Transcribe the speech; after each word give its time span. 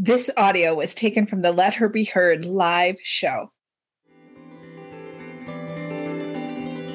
This 0.00 0.30
audio 0.36 0.76
was 0.76 0.94
taken 0.94 1.26
from 1.26 1.42
the 1.42 1.50
Let 1.50 1.74
Her 1.74 1.88
Be 1.88 2.04
Heard 2.04 2.44
live 2.44 2.98
show. 3.02 3.50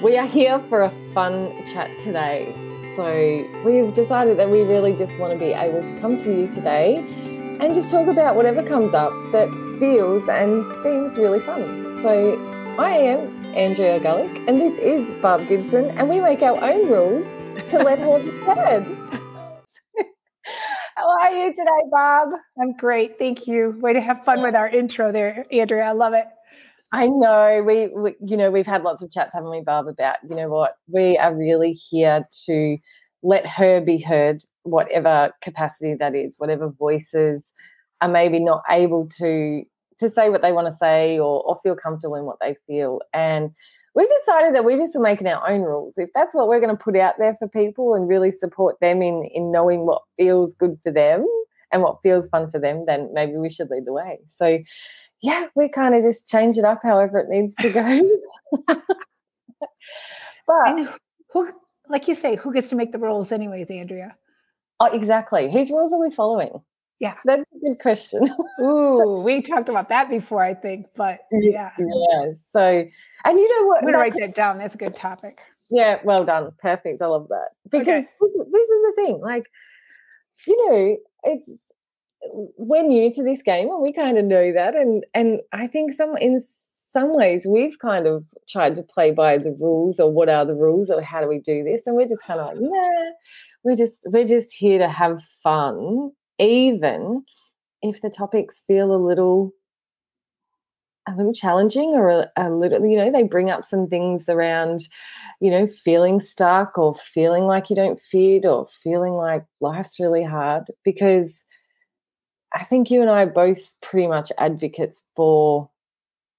We 0.02 0.18
are 0.18 0.26
here 0.26 0.64
for 0.70 0.84
a 0.84 0.94
fun 1.14 1.52
chat 1.66 2.00
today. 2.00 2.56
So, 2.96 3.62
we've 3.66 3.94
decided 3.94 4.40
that 4.40 4.50
we 4.50 4.62
really 4.62 4.96
just 4.96 5.20
want 5.20 5.34
to 5.34 5.38
be 5.38 5.52
able 5.52 5.84
to 5.84 6.00
come 6.00 6.18
to 6.20 6.34
you 6.34 6.48
today 6.48 6.96
and 7.60 7.76
just 7.76 7.92
talk 7.92 8.08
about 8.08 8.38
whatever 8.38 8.64
comes 8.64 8.94
up 8.94 9.12
that 9.34 9.50
feels 9.82 10.30
and 10.30 10.64
seems 10.82 11.18
really 11.18 11.42
fun. 11.42 12.00
So, 12.02 12.38
I 12.80 12.92
am 12.92 13.54
Andrea 13.54 14.00
Gullick, 14.00 14.48
and 14.48 14.62
this 14.62 14.78
is 14.78 15.12
Barb 15.22 15.50
Gibson, 15.50 15.90
and 15.98 16.08
we 16.08 16.22
make 16.22 16.42
our 16.42 16.64
own 16.64 16.88
rules 16.88 17.26
to 17.70 17.80
let 17.80 18.00
her 18.00 18.20
be 18.20 18.32
heard. 18.46 19.20
How 21.14 21.30
are 21.30 21.32
you 21.32 21.54
today, 21.54 21.70
Barb? 21.92 22.30
I'm 22.60 22.74
great. 22.76 23.20
Thank 23.20 23.46
you. 23.46 23.76
Way 23.78 23.94
to 23.94 24.02
have 24.02 24.26
fun 24.26 24.42
with 24.42 24.56
our 24.56 24.68
intro 24.68 25.12
there, 25.12 25.46
Andrea. 25.52 25.84
I 25.84 25.92
love 25.92 26.14
it. 26.14 26.26
I 26.92 27.06
know 27.06 27.62
we, 27.64 27.90
we, 27.90 28.16
you 28.26 28.36
know, 28.36 28.50
we've 28.50 28.66
had 28.66 28.82
lots 28.82 29.04
of 29.04 29.12
chats, 29.12 29.36
haven't 29.36 29.52
we, 29.52 29.62
Barb, 29.62 29.88
about, 29.88 30.16
you 30.28 30.36
know 30.36 30.50
what, 30.50 30.76
we 30.88 31.16
are 31.20 31.36
really 31.36 31.74
here 31.74 32.28
to 32.48 32.78
let 33.22 33.46
her 33.46 33.80
be 33.80 34.00
heard, 34.00 34.44
whatever 34.64 35.32
capacity 35.44 35.94
that 36.00 36.16
is, 36.16 36.34
whatever 36.40 36.70
voices 36.70 37.52
are 38.02 38.10
maybe 38.10 38.40
not 38.40 38.64
able 38.72 39.08
to 39.20 39.64
to 40.00 40.10
say 40.10 40.30
what 40.30 40.42
they 40.42 40.52
want 40.52 40.66
to 40.66 40.74
say 40.74 41.20
or, 41.20 41.44
or 41.44 41.60
feel 41.62 41.76
comfortable 41.76 42.16
in 42.16 42.26
what 42.26 42.38
they 42.42 42.56
feel. 42.66 43.02
And 43.14 43.52
we've 43.96 44.10
decided 44.20 44.56
that 44.56 44.66
we're 44.66 44.78
just 44.78 44.96
making 44.96 45.28
our 45.28 45.50
own 45.50 45.62
rules. 45.62 45.98
If 45.98 46.10
that's 46.14 46.34
what 46.34 46.48
we're 46.48 46.60
going 46.60 46.76
to 46.76 46.84
put 46.84 46.98
out 46.98 47.16
there 47.18 47.36
for 47.38 47.48
people 47.48 47.94
and 47.94 48.08
really 48.08 48.32
support 48.32 48.80
them 48.80 49.02
in 49.02 49.26
in 49.34 49.52
knowing 49.52 49.86
what 49.86 50.04
feels 50.18 50.54
good 50.54 50.78
for 50.84 50.92
them 50.92 51.26
and 51.72 51.82
what 51.82 52.02
feels 52.04 52.28
fun 52.28 52.52
for 52.52 52.60
them, 52.60 52.86
then 52.86 53.10
maybe 53.14 53.34
we 53.38 53.50
should 53.50 53.70
lead 53.70 53.86
the 53.86 53.94
way. 53.94 54.20
So 54.30 54.60
yeah, 55.22 55.48
we 55.56 55.70
kind 55.70 55.96
of 55.96 56.04
just 56.04 56.28
change 56.28 56.58
it 56.58 56.66
up 56.66 56.82
however 56.84 57.18
it 57.20 57.30
needs 57.30 57.56
to 57.56 57.70
go. 57.70 58.02
but 60.48 60.98
who 61.32 61.52
like 61.90 62.08
you 62.08 62.16
say, 62.16 62.36
who 62.36 62.54
gets 62.54 62.70
to 62.70 62.76
make 62.76 62.92
the 62.92 63.00
rules 63.00 63.32
anyways, 63.32 63.70
Andrea? 63.70 64.16
Oh, 64.80 64.88
exactly. 64.88 65.52
Whose 65.52 65.70
rules 65.70 65.94
are 65.94 66.00
we 66.00 66.12
following? 66.12 66.62
Yeah. 67.00 67.16
That's 67.26 67.42
a 67.42 67.60
good 67.60 67.80
question. 67.80 68.24
Ooh, 68.62 69.00
so, 69.00 69.22
we 69.22 69.42
talked 69.42 69.70
about 69.70 69.90
that 69.90 70.10
before, 70.10 70.42
I 70.42 70.54
think, 70.54 70.88
but 70.96 71.20
yeah. 71.32 71.72
Yeah. 71.78 72.32
So, 72.46 72.86
and 73.26 73.40
you 73.40 73.62
know 73.62 73.68
what? 73.68 73.78
I'm 73.78 73.84
going 73.84 73.94
to 73.94 74.00
write 74.00 74.20
that 74.20 74.36
down. 74.36 74.58
That's 74.58 74.76
a 74.76 74.78
good 74.78 74.96
topic. 74.96 75.42
Yeah. 75.70 76.00
Well 76.04 76.24
done. 76.24 76.52
Perfect. 76.60 77.02
I 77.02 77.08
love 77.08 77.28
that. 77.30 77.50
Because 77.70 78.06
okay. 78.06 78.08
this, 78.22 78.38
this 78.52 78.70
is 78.70 78.84
the 78.84 78.94
thing. 78.96 79.20
Like, 79.22 79.46
you 80.46 80.70
know, 80.70 80.98
it's, 81.24 81.52
we're 82.58 82.84
new 82.84 83.12
to 83.14 83.24
this 83.24 83.42
game 83.42 83.70
and 83.70 83.82
we 83.82 83.94
kind 83.94 84.18
of 84.18 84.26
know 84.26 84.54
that. 84.54 84.76
And, 84.76 85.06
and 85.14 85.42
I 85.52 85.68
think 85.68 85.92
some, 85.92 86.16
in 86.18 86.40
some 86.40 87.16
ways 87.16 87.46
we've 87.48 87.80
kind 87.80 88.08
of 88.08 88.24
tried 88.48 88.76
to 88.76 88.84
play 88.84 89.12
by 89.12 89.38
the 89.38 89.56
rules 89.60 90.00
or 90.00 90.12
what 90.12 90.30
are 90.30 90.46
the 90.46 90.54
rules 90.54 90.90
or 90.90 91.02
how 91.02 91.22
do 91.22 91.28
we 91.28 91.40
do 91.40 91.64
this? 91.64 91.88
And 91.88 91.96
we're 91.96 92.08
just 92.08 92.24
kind 92.26 92.40
of 92.40 92.48
like, 92.48 92.58
yeah, 92.62 93.10
we're 93.64 93.76
just, 93.76 94.06
we're 94.12 94.28
just 94.28 94.54
here 94.54 94.80
to 94.80 94.88
have 94.88 95.24
fun 95.42 96.12
even 96.40 97.24
if 97.82 98.02
the 98.02 98.10
topics 98.10 98.62
feel 98.68 98.94
a 98.94 98.98
little 98.98 99.52
a 101.08 101.16
little 101.16 101.34
challenging 101.34 101.90
or 101.96 102.10
a, 102.10 102.32
a, 102.38 102.50
little 102.50 102.86
you 102.86 102.98
know 102.98 103.12
they 103.12 103.24
bring 103.24 103.50
up 103.50 103.66
some 103.66 103.88
things 103.88 104.30
around 104.30 104.88
you 105.42 105.52
know 105.52 105.68
feeling 105.68 106.20
stuck 106.20 106.78
or 106.78 106.96
feeling 106.96 107.46
like 107.46 107.70
you 107.70 107.76
don't 107.76 108.02
fit 108.02 108.46
or 108.46 108.68
feeling 108.84 109.14
like 109.14 109.46
life's 109.60 110.00
really 110.00 110.24
hard 110.24 110.64
because 110.84 111.44
i 112.54 112.64
think 112.64 112.90
you 112.90 113.02
and 113.02 113.10
i 113.10 113.24
are 113.24 113.28
both 113.28 113.74
pretty 113.82 114.08
much 114.08 114.32
advocates 114.38 115.04
for 115.16 115.70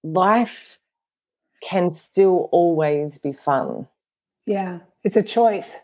life 0.03 0.79
can 1.62 1.91
still 1.91 2.48
always 2.53 3.19
be 3.19 3.33
fun 3.33 3.86
yeah 4.46 4.79
it's 5.02 5.17
a 5.17 5.23
choice 5.23 5.79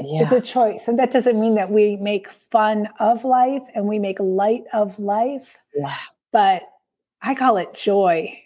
yeah. 0.00 0.22
It's 0.22 0.32
a 0.32 0.40
choice. 0.40 0.86
And 0.86 0.98
that 0.98 1.10
doesn't 1.10 1.38
mean 1.40 1.56
that 1.56 1.72
we 1.72 1.96
make 1.96 2.28
fun 2.28 2.88
of 3.00 3.24
life 3.24 3.64
and 3.74 3.86
we 3.86 3.98
make 3.98 4.18
light 4.20 4.62
of 4.72 4.98
life. 4.98 5.58
Yeah. 5.74 5.96
But 6.32 6.62
I 7.20 7.34
call 7.34 7.56
it 7.56 7.74
joy, 7.74 8.38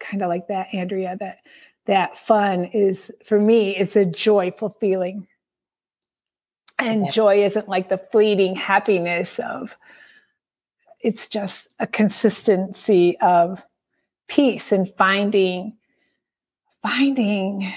kind 0.00 0.22
of 0.22 0.28
like 0.28 0.48
that, 0.48 0.74
Andrea, 0.74 1.16
that 1.20 1.38
that 1.86 2.18
fun 2.18 2.64
is 2.64 3.10
for 3.24 3.40
me, 3.40 3.76
it's 3.76 3.96
a 3.96 4.04
joyful 4.04 4.70
feeling. 4.70 5.28
And 6.78 7.10
joy 7.10 7.42
isn't 7.44 7.68
like 7.68 7.88
the 7.88 7.98
fleeting 8.12 8.54
happiness 8.54 9.38
of 9.38 9.76
it's 11.00 11.28
just 11.28 11.68
a 11.78 11.86
consistency 11.86 13.18
of 13.20 13.62
peace 14.28 14.72
and 14.72 14.92
finding 14.98 15.76
finding 16.82 17.72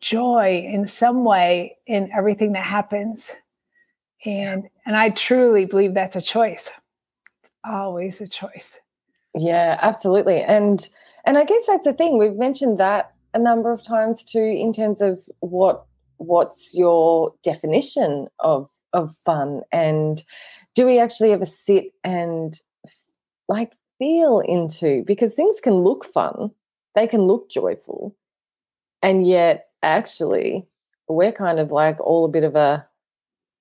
joy 0.00 0.62
in 0.66 0.86
some 0.86 1.24
way 1.24 1.76
in 1.86 2.10
everything 2.12 2.52
that 2.52 2.64
happens. 2.64 3.30
And 4.24 4.68
and 4.86 4.96
I 4.96 5.10
truly 5.10 5.66
believe 5.66 5.94
that's 5.94 6.16
a 6.16 6.22
choice. 6.22 6.70
It's 7.42 7.52
always 7.64 8.20
a 8.20 8.26
choice. 8.26 8.80
Yeah, 9.34 9.78
absolutely. 9.80 10.42
And 10.42 10.88
and 11.24 11.38
I 11.38 11.44
guess 11.44 11.66
that's 11.66 11.86
the 11.86 11.92
thing. 11.92 12.18
We've 12.18 12.34
mentioned 12.36 12.78
that 12.78 13.12
a 13.34 13.38
number 13.38 13.72
of 13.72 13.82
times 13.82 14.24
too 14.24 14.38
in 14.38 14.72
terms 14.72 15.00
of 15.00 15.20
what 15.40 15.86
what's 16.18 16.74
your 16.74 17.32
definition 17.42 18.28
of 18.40 18.68
of 18.92 19.14
fun 19.24 19.62
and 19.72 20.22
do 20.74 20.86
we 20.86 20.98
actually 20.98 21.32
ever 21.32 21.46
sit 21.46 21.86
and 22.04 22.60
like 23.48 23.72
feel 23.98 24.40
into 24.40 25.02
because 25.06 25.34
things 25.34 25.60
can 25.60 25.76
look 25.82 26.04
fun 26.04 26.50
they 26.94 27.06
can 27.06 27.22
look 27.22 27.50
joyful 27.50 28.14
and 29.02 29.26
yet 29.26 29.68
actually 29.82 30.66
we're 31.08 31.32
kind 31.32 31.58
of 31.58 31.72
like 31.72 31.98
all 32.00 32.24
a 32.24 32.28
bit 32.28 32.44
of 32.44 32.54
a 32.54 32.86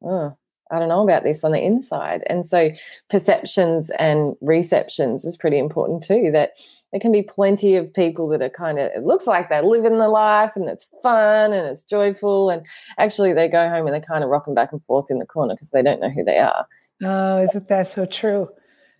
oh, 0.04 0.36
I 0.72 0.80
don't 0.80 0.90
know 0.90 1.04
about 1.04 1.24
this 1.24 1.44
on 1.44 1.52
the 1.52 1.62
inside. 1.62 2.24
And 2.28 2.46
so 2.46 2.70
perceptions 3.10 3.90
and 4.00 4.36
receptions 4.42 5.26
is 5.26 5.38
pretty 5.38 5.60
important 5.60 6.04
too. 6.04 6.30
That 6.32 6.52
there 6.92 7.00
can 7.00 7.12
be 7.12 7.24
plenty 7.24 7.76
of 7.76 7.94
people 7.94 8.28
that 8.30 8.42
are 8.42 8.50
kind 8.50 8.80
of, 8.80 8.92
it 8.96 9.06
looks 9.06 9.28
like 9.28 9.50
they're 9.50 9.64
living 9.64 9.98
the 9.98 10.10
life 10.10 10.52
and 10.56 10.70
it's 10.70 10.88
fun 11.02 11.54
and 11.54 11.68
it's 11.68 11.84
joyful. 11.84 12.50
And 12.50 12.66
actually 12.98 13.34
they 13.34 13.48
go 13.48 13.70
home 13.70 13.88
and 13.88 13.94
they're 13.94 14.02
kind 14.02 14.24
of 14.24 14.30
rocking 14.30 14.54
back 14.54 14.72
and 14.72 14.84
forth 14.86 15.08
in 15.10 15.20
the 15.20 15.26
corner 15.26 15.56
because 15.56 15.70
they 15.70 15.82
don't 15.82 16.02
know 16.02 16.10
who 16.10 16.24
they 16.24 16.38
are. 16.38 16.66
Oh, 17.04 17.42
isn't 17.42 17.68
that 17.70 17.88
so 17.88 18.06
true? 18.06 18.50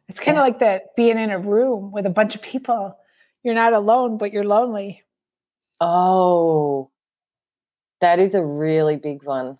It's 0.08 0.20
kind 0.20 0.38
of 0.38 0.42
yeah. 0.42 0.48
like 0.48 0.60
that 0.60 0.96
being 0.96 1.18
in 1.18 1.30
a 1.30 1.40
room 1.40 1.92
with 1.92 2.06
a 2.06 2.10
bunch 2.10 2.36
of 2.36 2.42
people. 2.42 2.98
You're 3.44 3.56
not 3.56 3.74
alone, 3.74 4.18
but 4.18 4.34
you're 4.34 4.44
lonely. 4.44 5.04
Oh, 5.80 6.92
that 8.02 8.20
is 8.20 8.36
a 8.36 8.44
really 8.44 8.98
big 8.98 9.24
one. 9.24 9.58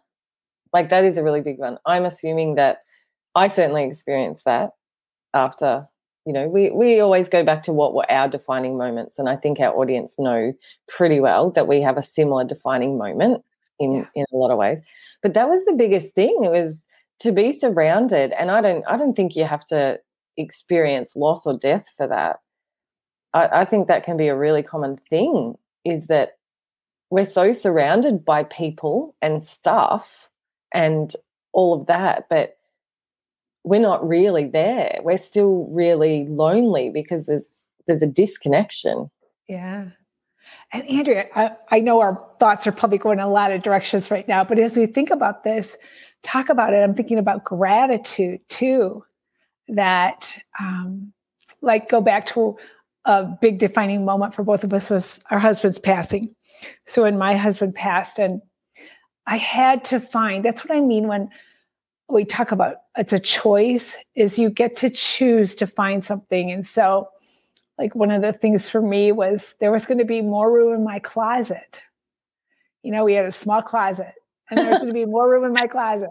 Like 0.74 0.90
that 0.90 1.04
is 1.04 1.18
a 1.18 1.24
really 1.24 1.42
big 1.42 1.60
one. 1.60 1.78
I'm 1.86 2.06
assuming 2.06 2.56
that 2.56 2.80
I 3.36 3.48
certainly 3.48 3.84
experienced 3.84 4.46
that 4.46 4.72
after, 5.34 5.88
you 6.26 6.34
know, 6.34 6.48
we 6.48 6.70
we 6.72 7.00
always 7.00 7.30
go 7.30 7.44
back 7.44 7.64
to 7.64 7.74
what 7.74 7.94
were 7.94 8.10
our 8.12 8.28
defining 8.28 8.78
moments. 8.78 9.18
And 9.18 9.30
I 9.30 9.36
think 9.36 9.60
our 9.60 9.74
audience 9.74 10.20
know 10.20 10.54
pretty 10.88 11.20
well 11.20 11.52
that 11.52 11.68
we 11.68 11.82
have 11.82 11.98
a 11.98 12.04
similar 12.04 12.44
defining 12.44 12.98
moment 12.98 13.44
in 13.80 13.94
yeah. 13.94 14.06
in 14.16 14.26
a 14.34 14.38
lot 14.38 14.52
of 14.52 14.58
ways. 14.58 14.80
But 15.22 15.34
that 15.34 15.50
was 15.50 15.64
the 15.66 15.74
biggest 15.74 16.14
thing. 16.14 16.44
It 16.44 16.52
was 16.52 16.88
to 17.20 17.32
be 17.32 17.52
surrounded. 17.52 18.32
And 18.34 18.52
I 18.52 18.62
don't 18.62 18.84
I 18.88 18.98
don't 18.98 19.16
think 19.16 19.36
you 19.36 19.46
have 19.46 19.66
to 19.68 20.00
experience 20.38 21.16
loss 21.16 21.46
or 21.46 21.58
death 21.58 21.86
for 21.98 22.08
that. 22.08 22.40
I, 23.34 23.62
I 23.62 23.66
think 23.66 23.88
that 23.88 24.04
can 24.04 24.18
be 24.18 24.28
a 24.28 24.36
really 24.36 24.64
common 24.64 24.98
thing 25.10 25.56
is 25.86 26.08
that 26.08 26.38
we're 27.10 27.26
so 27.26 27.54
surrounded 27.54 28.24
by 28.24 28.44
people 28.44 29.16
and 29.22 29.44
stuff 29.44 30.30
and 30.74 31.16
all 31.54 31.74
of 31.74 31.88
that, 31.88 32.28
but 32.30 32.58
we're 33.64 33.82
not 33.82 34.08
really 34.08 34.46
there. 34.46 35.00
We're 35.04 35.18
still 35.18 35.68
really 35.70 36.26
lonely 36.28 36.90
because 36.90 37.26
there's 37.26 37.64
there's 37.88 38.02
a 38.02 38.08
disconnection. 38.08 39.10
Yeah. 39.48 39.88
And 40.74 40.90
Andrea, 40.90 41.26
I, 41.36 41.52
I 41.70 41.80
know 41.80 42.00
our 42.00 42.26
thoughts 42.40 42.66
are 42.66 42.72
probably 42.72 42.98
going 42.98 43.20
in 43.20 43.26
a 43.26 43.30
lot 43.30 43.52
of 43.52 43.62
directions 43.62 44.10
right 44.10 44.28
now, 44.28 44.44
but 44.44 44.60
as 44.60 44.78
we 44.78 44.86
think 44.86 45.10
about 45.10 45.44
this, 45.44 45.78
talk 46.24 46.50
about 46.50 46.74
it, 46.74 46.78
I'm 46.78 46.94
thinking 46.94 47.18
about 47.18 47.44
gratitude 47.44 48.40
too. 48.50 49.04
That 49.68 50.38
um, 50.60 51.14
like 51.62 51.90
go 51.90 52.02
back 52.02 52.26
to 52.28 52.58
a 53.06 53.24
big 53.24 53.58
defining 53.58 54.06
moment 54.06 54.34
for 54.34 54.44
both 54.44 54.64
of 54.64 54.74
us 54.74 54.90
was 54.90 55.20
our 55.30 55.40
husband's 55.40 55.80
passing. 55.80 56.36
So 56.86 57.04
when 57.04 57.18
my 57.18 57.36
husband 57.36 57.76
passed, 57.76 58.20
and 58.20 58.42
I 59.32 59.38
had 59.38 59.86
to 59.86 60.02
find 60.02 60.44
that's 60.44 60.66
what 60.66 60.76
I 60.76 60.82
mean 60.82 61.08
when 61.08 61.30
we 62.10 62.26
talk 62.26 62.52
about 62.52 62.76
it's 62.98 63.14
a 63.14 63.20
choice, 63.20 63.98
is 64.14 64.38
you 64.38 64.50
get 64.50 64.76
to 64.78 64.90
choose 64.90 65.56
to 65.56 65.68
find 65.68 66.04
something. 66.04 66.52
And 66.52 66.68
so, 66.68 67.08
like, 67.78 67.96
one 67.96 68.12
of 68.12 68.22
the 68.22 68.34
things 68.34 68.68
for 68.68 68.82
me 68.82 69.14
was 69.14 69.56
there 69.62 69.72
was 69.72 69.86
going 69.86 70.00
to 70.00 70.06
be 70.06 70.22
more 70.22 70.52
room 70.52 70.74
in 70.74 70.84
my 70.84 71.00
closet. 71.00 71.82
You 72.84 72.92
know, 72.92 73.06
we 73.06 73.14
had 73.14 73.26
a 73.26 73.32
small 73.32 73.62
closet, 73.62 74.14
and 74.50 74.60
there's 74.60 74.80
going 74.80 74.90
to 74.90 74.94
be 74.94 75.06
more 75.06 75.32
room 75.32 75.46
in 75.46 75.54
my 75.54 75.68
closet. 75.68 76.10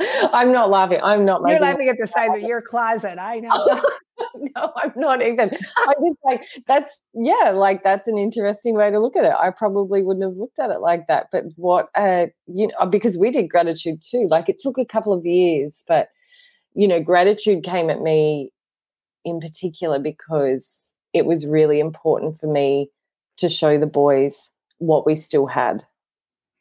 I'm 0.34 0.52
not 0.52 0.68
laughing. 0.68 1.00
I'm 1.02 1.24
not. 1.24 1.40
Laughing. 1.40 1.54
You're 1.54 1.62
laughing 1.62 1.88
at 1.88 1.96
the 1.98 2.08
size 2.08 2.36
of 2.36 2.42
your 2.42 2.60
closet. 2.60 3.18
I 3.18 3.40
know. 3.40 3.82
no, 4.56 4.72
I'm 4.76 4.92
not 4.96 5.22
even. 5.22 5.50
I'm 5.50 6.04
just 6.04 6.18
like 6.24 6.44
that's 6.66 7.00
yeah, 7.14 7.50
like 7.54 7.82
that's 7.82 8.08
an 8.08 8.18
interesting 8.18 8.74
way 8.74 8.90
to 8.90 8.98
look 8.98 9.16
at 9.16 9.24
it. 9.24 9.34
I 9.38 9.50
probably 9.50 10.02
wouldn't 10.02 10.24
have 10.24 10.36
looked 10.36 10.58
at 10.58 10.70
it 10.70 10.80
like 10.80 11.06
that. 11.08 11.28
But 11.32 11.44
what 11.56 11.88
uh 11.94 12.26
you 12.46 12.68
know 12.68 12.86
because 12.86 13.16
we 13.16 13.30
did 13.30 13.48
gratitude 13.48 14.02
too. 14.02 14.28
Like 14.30 14.48
it 14.48 14.60
took 14.60 14.78
a 14.78 14.84
couple 14.84 15.12
of 15.12 15.24
years, 15.24 15.84
but 15.86 16.08
you 16.74 16.86
know, 16.86 17.00
gratitude 17.00 17.64
came 17.64 17.88
at 17.90 18.02
me 18.02 18.52
in 19.24 19.40
particular 19.40 19.98
because 19.98 20.92
it 21.12 21.24
was 21.24 21.46
really 21.46 21.80
important 21.80 22.38
for 22.38 22.46
me 22.46 22.90
to 23.38 23.48
show 23.48 23.78
the 23.78 23.86
boys 23.86 24.50
what 24.78 25.06
we 25.06 25.16
still 25.16 25.46
had. 25.46 25.84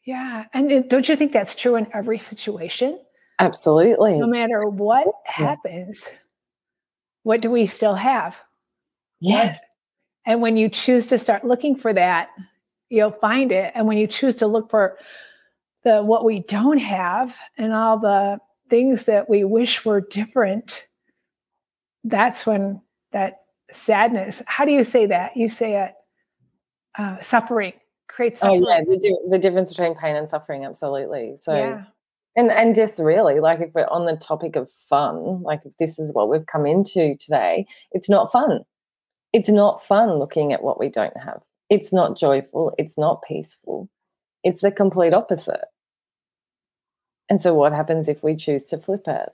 Yeah. 0.05 0.45
And 0.53 0.87
don't 0.89 1.09
you 1.09 1.15
think 1.15 1.33
that's 1.33 1.55
true 1.55 1.75
in 1.75 1.87
every 1.93 2.17
situation? 2.17 2.99
Absolutely. 3.39 4.17
No 4.17 4.27
matter 4.27 4.65
what 4.65 5.07
yeah. 5.37 5.55
What 7.25 7.41
do 7.41 7.49
we 7.49 7.65
still 7.65 7.95
have? 7.95 8.39
Yes. 9.19 9.59
And 10.27 10.43
when 10.43 10.57
you 10.57 10.69
choose 10.69 11.07
to 11.07 11.17
start 11.17 11.43
looking 11.43 11.75
for 11.75 11.91
that, 11.91 12.29
you'll 12.89 13.17
find 13.19 13.51
it. 13.51 13.71
And 13.73 13.87
when 13.87 13.97
you 13.97 14.05
choose 14.05 14.35
to 14.37 14.47
look 14.47 14.69
for 14.69 14.99
the 15.83 16.03
what 16.03 16.23
we 16.23 16.41
don't 16.41 16.77
have 16.77 17.35
and 17.57 17.73
all 17.73 17.97
the 17.97 18.37
things 18.69 19.05
that 19.05 19.27
we 19.27 19.43
wish 19.43 19.83
were 19.83 20.01
different, 20.01 20.85
that's 22.03 22.45
when 22.45 22.79
that 23.11 23.41
sadness. 23.71 24.43
How 24.45 24.63
do 24.63 24.71
you 24.71 24.83
say 24.83 25.07
that? 25.07 25.35
You 25.35 25.49
say 25.49 25.83
it 25.83 25.93
uh, 26.95 27.19
suffering 27.21 27.73
creates. 28.07 28.41
Suffering. 28.41 28.63
Oh 28.67 28.69
yeah, 28.69 28.81
the, 28.81 29.19
the 29.31 29.39
difference 29.39 29.69
between 29.69 29.95
pain 29.95 30.15
and 30.15 30.29
suffering. 30.29 30.63
Absolutely. 30.63 31.37
So. 31.39 31.55
Yeah 31.55 31.83
and 32.35 32.51
and 32.51 32.75
just 32.75 32.99
really 32.99 33.39
like 33.39 33.59
if 33.61 33.73
we're 33.73 33.87
on 33.87 34.05
the 34.05 34.17
topic 34.17 34.55
of 34.55 34.69
fun 34.89 35.41
like 35.43 35.61
if 35.65 35.77
this 35.77 35.97
is 35.97 36.13
what 36.13 36.29
we've 36.29 36.45
come 36.45 36.65
into 36.65 37.15
today 37.17 37.65
it's 37.91 38.09
not 38.09 38.31
fun. 38.31 38.61
It's 39.33 39.49
not 39.49 39.83
fun 39.83 40.17
looking 40.17 40.53
at 40.53 40.63
what 40.63 40.79
we 40.79 40.87
don't 40.87 41.17
have. 41.17 41.41
It's 41.69 41.91
not 41.91 42.17
joyful. 42.17 42.73
It's 42.77 42.97
not 42.97 43.21
peaceful. 43.27 43.89
It's 44.45 44.61
the 44.61 44.71
complete 44.71 45.13
opposite. 45.13 45.65
And 47.29 47.41
so 47.41 47.53
what 47.53 47.73
happens 47.73 48.07
if 48.07 48.23
we 48.23 48.35
choose 48.35 48.63
to 48.65 48.77
flip 48.77 49.03
it? 49.07 49.29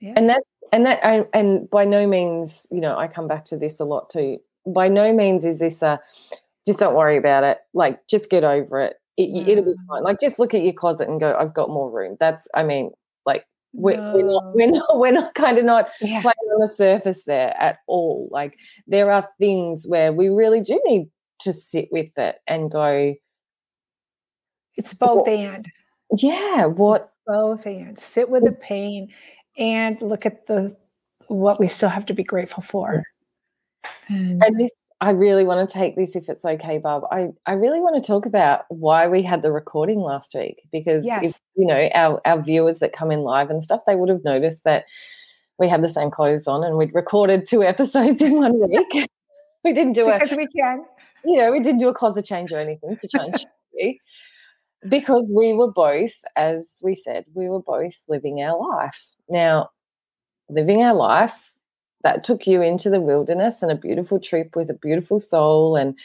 Yeah. 0.00 0.12
and 0.16 0.28
that 0.28 0.42
and 0.72 0.84
that 0.84 1.06
I, 1.06 1.24
and 1.32 1.70
by 1.70 1.86
no 1.86 2.06
means 2.06 2.66
you 2.70 2.80
know 2.80 2.98
i 2.98 3.06
come 3.06 3.28
back 3.28 3.46
to 3.46 3.56
this 3.56 3.80
a 3.80 3.84
lot 3.84 4.10
too. 4.10 4.38
By 4.66 4.88
no 4.88 5.14
means 5.14 5.44
is 5.44 5.60
this 5.60 5.82
a 5.82 6.00
just 6.66 6.78
don't 6.78 6.94
worry 6.94 7.16
about 7.16 7.44
it. 7.44 7.58
Like 7.72 8.06
just 8.06 8.28
get 8.28 8.44
over 8.44 8.80
it 8.80 8.96
it, 9.16 9.30
mm. 9.30 9.48
it'll 9.48 9.64
be 9.64 9.74
fine. 9.88 10.02
Like 10.02 10.20
just 10.20 10.38
look 10.38 10.54
at 10.54 10.62
your 10.62 10.72
closet 10.72 11.08
and 11.08 11.20
go, 11.20 11.36
I've 11.38 11.54
got 11.54 11.70
more 11.70 11.90
room. 11.90 12.16
That's, 12.18 12.48
I 12.54 12.62
mean, 12.62 12.90
like 13.26 13.44
we're, 13.72 13.96
no. 13.96 14.14
we're 14.14 14.26
not, 14.26 14.44
we're 14.54 14.70
not, 14.70 14.98
we're 14.98 15.12
not 15.12 15.34
kind 15.34 15.58
of 15.58 15.64
not 15.64 15.88
yeah. 16.00 16.22
playing 16.22 16.34
on 16.54 16.60
the 16.60 16.68
surface 16.68 17.24
there 17.24 17.54
at 17.60 17.78
all. 17.86 18.28
Like 18.30 18.58
there 18.86 19.10
are 19.10 19.28
things 19.38 19.84
where 19.86 20.12
we 20.12 20.28
really 20.28 20.60
do 20.60 20.80
need 20.84 21.08
to 21.40 21.52
sit 21.52 21.88
with 21.90 22.10
it 22.16 22.36
and 22.46 22.70
go. 22.70 23.14
It's 24.76 24.94
both 24.94 25.28
and. 25.28 25.70
Yeah. 26.16 26.66
What? 26.66 27.02
It's 27.02 27.10
both 27.26 27.66
and. 27.66 27.98
Sit 27.98 28.28
with 28.28 28.44
the 28.44 28.52
pain 28.52 29.12
and 29.56 30.00
look 30.02 30.26
at 30.26 30.46
the 30.46 30.76
what 31.28 31.60
we 31.60 31.68
still 31.68 31.88
have 31.88 32.06
to 32.06 32.14
be 32.14 32.24
grateful 32.24 32.62
for. 32.62 33.04
And, 34.08 34.42
and 34.42 34.58
this 34.58 34.70
I 35.04 35.10
really 35.10 35.44
want 35.44 35.68
to 35.68 35.70
take 35.70 35.96
this 35.96 36.16
if 36.16 36.30
it's 36.30 36.46
okay, 36.46 36.78
Barb. 36.78 37.04
I, 37.12 37.28
I 37.44 37.52
really 37.52 37.78
want 37.78 38.02
to 38.02 38.06
talk 38.06 38.24
about 38.24 38.64
why 38.70 39.06
we 39.06 39.22
had 39.22 39.42
the 39.42 39.52
recording 39.52 40.00
last 40.00 40.34
week 40.34 40.62
because 40.72 41.04
yes. 41.04 41.22
if 41.22 41.40
you 41.56 41.66
know 41.66 41.90
our, 41.94 42.22
our 42.24 42.40
viewers 42.40 42.78
that 42.78 42.94
come 42.94 43.10
in 43.10 43.20
live 43.20 43.50
and 43.50 43.62
stuff, 43.62 43.82
they 43.86 43.96
would 43.96 44.08
have 44.08 44.24
noticed 44.24 44.64
that 44.64 44.86
we 45.58 45.68
had 45.68 45.84
the 45.84 45.90
same 45.90 46.10
clothes 46.10 46.46
on 46.46 46.64
and 46.64 46.78
we'd 46.78 46.94
recorded 46.94 47.46
two 47.46 47.62
episodes 47.72 48.22
in 48.22 48.36
one 48.36 48.58
week. 48.58 49.06
we 49.62 49.74
didn't 49.74 49.92
do 49.92 50.08
it 50.08 50.22
because 50.22 50.38
we 50.38 50.46
can. 50.46 50.86
You 51.22 51.36
know, 51.36 51.52
we 51.52 51.60
didn't 51.60 51.80
do 51.80 51.88
a 51.88 51.94
closet 51.94 52.24
change 52.24 52.50
or 52.50 52.58
anything 52.58 52.96
to 52.96 53.08
try 53.08 53.26
and 53.26 53.46
you 53.74 53.98
because 54.88 55.30
we 55.36 55.52
were 55.52 55.70
both, 55.70 56.12
as 56.34 56.78
we 56.82 56.94
said, 56.94 57.26
we 57.34 57.50
were 57.50 57.60
both 57.60 57.92
living 58.08 58.40
our 58.40 58.58
life. 58.58 58.98
Now, 59.28 59.68
living 60.48 60.82
our 60.82 60.94
life 60.94 61.52
that 62.04 62.22
took 62.22 62.46
you 62.46 62.62
into 62.62 62.90
the 62.90 63.00
wilderness 63.00 63.62
and 63.62 63.72
a 63.72 63.74
beautiful 63.74 64.20
trip 64.20 64.54
with 64.54 64.70
a 64.70 64.74
beautiful 64.74 65.18
soul 65.18 65.74
and 65.74 65.98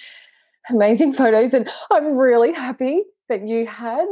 amazing 0.70 1.14
photos. 1.22 1.54
And 1.54 1.70
I'm 1.92 2.18
really 2.18 2.52
happy 2.52 3.04
that 3.28 3.48
you 3.48 3.68
had. 3.68 4.08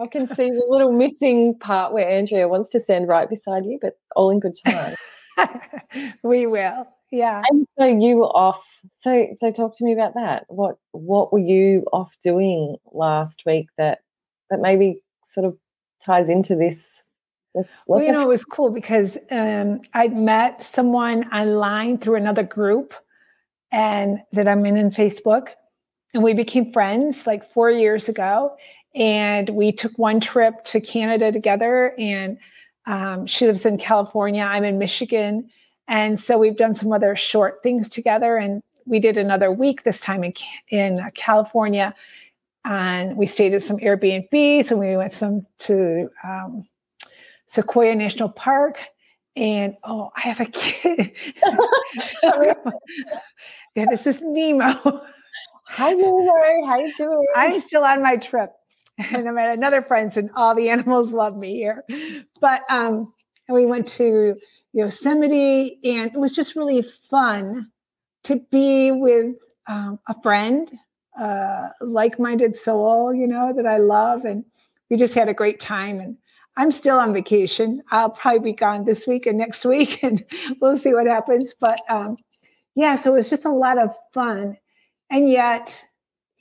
I 0.00 0.06
can 0.06 0.26
see 0.26 0.50
the 0.50 0.64
little 0.66 0.92
missing 0.98 1.58
part 1.58 1.92
where 1.92 2.08
Andrea 2.08 2.48
wants 2.48 2.70
to 2.70 2.80
stand 2.80 3.08
right 3.08 3.28
beside 3.28 3.66
you, 3.66 3.78
but 3.82 3.98
all 4.16 4.30
in 4.30 4.40
good 4.40 4.56
time. 4.64 4.94
we 6.22 6.46
will. 6.46 6.86
Yeah. 7.10 7.42
And 7.50 7.66
so 7.78 7.84
you 7.84 8.16
were 8.16 8.34
off. 8.34 8.62
So 9.00 9.26
so 9.36 9.52
talk 9.52 9.76
to 9.76 9.84
me 9.84 9.92
about 9.92 10.14
that. 10.14 10.44
What 10.48 10.76
what 10.92 11.30
were 11.30 11.38
you 11.38 11.84
off 11.92 12.10
doing 12.24 12.76
last 12.92 13.42
week 13.44 13.66
that 13.76 13.98
that 14.50 14.60
maybe 14.60 15.02
sort 15.26 15.46
of 15.46 15.56
ties 16.02 16.30
into 16.30 16.56
this 16.56 17.01
Let's, 17.54 17.82
well, 17.86 18.02
you 18.02 18.12
know, 18.12 18.22
it 18.22 18.28
was 18.28 18.44
cool 18.44 18.70
because 18.70 19.18
um, 19.30 19.82
I 19.92 20.08
met 20.08 20.62
someone 20.62 21.30
online 21.32 21.98
through 21.98 22.16
another 22.16 22.42
group 22.42 22.94
and 23.70 24.22
that 24.32 24.48
I'm 24.48 24.64
in 24.64 24.76
in 24.76 24.90
Facebook. 24.90 25.48
And 26.14 26.22
we 26.22 26.34
became 26.34 26.72
friends 26.72 27.26
like 27.26 27.44
four 27.44 27.70
years 27.70 28.08
ago. 28.08 28.56
And 28.94 29.50
we 29.50 29.72
took 29.72 29.98
one 29.98 30.20
trip 30.20 30.64
to 30.66 30.80
Canada 30.80 31.32
together. 31.32 31.94
And 31.98 32.38
um, 32.86 33.26
she 33.26 33.46
lives 33.46 33.66
in 33.66 33.78
California. 33.78 34.42
I'm 34.42 34.64
in 34.64 34.78
Michigan. 34.78 35.50
And 35.88 36.20
so 36.20 36.38
we've 36.38 36.56
done 36.56 36.74
some 36.74 36.92
other 36.92 37.16
short 37.16 37.62
things 37.62 37.88
together. 37.88 38.36
And 38.36 38.62
we 38.86 38.98
did 38.98 39.16
another 39.16 39.50
week 39.52 39.84
this 39.84 40.00
time 40.00 40.24
in, 40.24 40.34
in 40.68 41.10
California. 41.14 41.94
And 42.64 43.16
we 43.16 43.26
stayed 43.26 43.54
at 43.54 43.62
some 43.62 43.78
Airbnbs 43.78 44.70
and 44.70 44.78
we 44.78 44.96
went 44.96 45.12
some 45.12 45.46
to 45.60 46.08
um, 46.22 46.64
Sequoia 47.52 47.94
National 47.94 48.28
Park. 48.28 48.84
And 49.34 49.76
oh, 49.84 50.10
I 50.16 50.20
have 50.20 50.40
a 50.40 50.46
kid. 50.46 51.12
yeah, 53.74 53.86
this 53.88 54.06
is 54.06 54.20
Nemo. 54.22 55.02
Hi, 55.68 55.92
Nemo. 55.92 56.26
How 56.66 56.78
you 56.78 56.92
doing? 56.96 57.26
I'm 57.34 57.58
still 57.60 57.84
on 57.84 58.02
my 58.02 58.16
trip. 58.16 58.50
And 58.98 59.26
I'm 59.26 59.38
at 59.38 59.56
another 59.56 59.80
friend's, 59.80 60.18
and 60.18 60.30
all 60.36 60.54
the 60.54 60.68
animals 60.68 61.12
love 61.12 61.36
me 61.36 61.54
here. 61.54 61.82
But 62.40 62.62
um, 62.70 63.12
we 63.48 63.64
went 63.64 63.88
to 63.88 64.36
Yosemite, 64.74 65.78
and 65.82 66.12
it 66.14 66.18
was 66.18 66.34
just 66.34 66.56
really 66.56 66.82
fun 66.82 67.70
to 68.24 68.40
be 68.50 68.92
with 68.92 69.34
um, 69.66 69.98
a 70.08 70.20
friend, 70.22 70.70
uh, 71.18 71.68
like-minded 71.80 72.54
soul, 72.54 73.14
you 73.14 73.26
know, 73.26 73.54
that 73.56 73.66
I 73.66 73.78
love, 73.78 74.26
and 74.26 74.44
we 74.90 74.98
just 74.98 75.14
had 75.14 75.30
a 75.30 75.34
great 75.34 75.58
time. 75.58 75.98
And 76.00 76.18
I'm 76.56 76.70
still 76.70 76.98
on 76.98 77.14
vacation. 77.14 77.82
I'll 77.90 78.10
probably 78.10 78.40
be 78.40 78.52
gone 78.52 78.84
this 78.84 79.06
week 79.06 79.26
and 79.26 79.38
next 79.38 79.64
week, 79.64 80.02
and 80.02 80.24
we'll 80.60 80.78
see 80.78 80.92
what 80.92 81.06
happens. 81.06 81.54
But 81.58 81.80
um, 81.88 82.16
yeah, 82.74 82.96
so 82.96 83.12
it 83.12 83.18
was 83.18 83.30
just 83.30 83.44
a 83.44 83.50
lot 83.50 83.78
of 83.78 83.94
fun. 84.12 84.56
And 85.10 85.28
yet, 85.28 85.84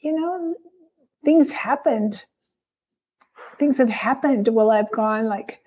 you 0.03 0.13
know, 0.13 0.55
things 1.23 1.51
happened. 1.51 2.25
Things 3.59 3.77
have 3.77 3.89
happened 3.89 4.47
while 4.47 4.71
I've 4.71 4.91
gone 4.91 5.25
like, 5.25 5.61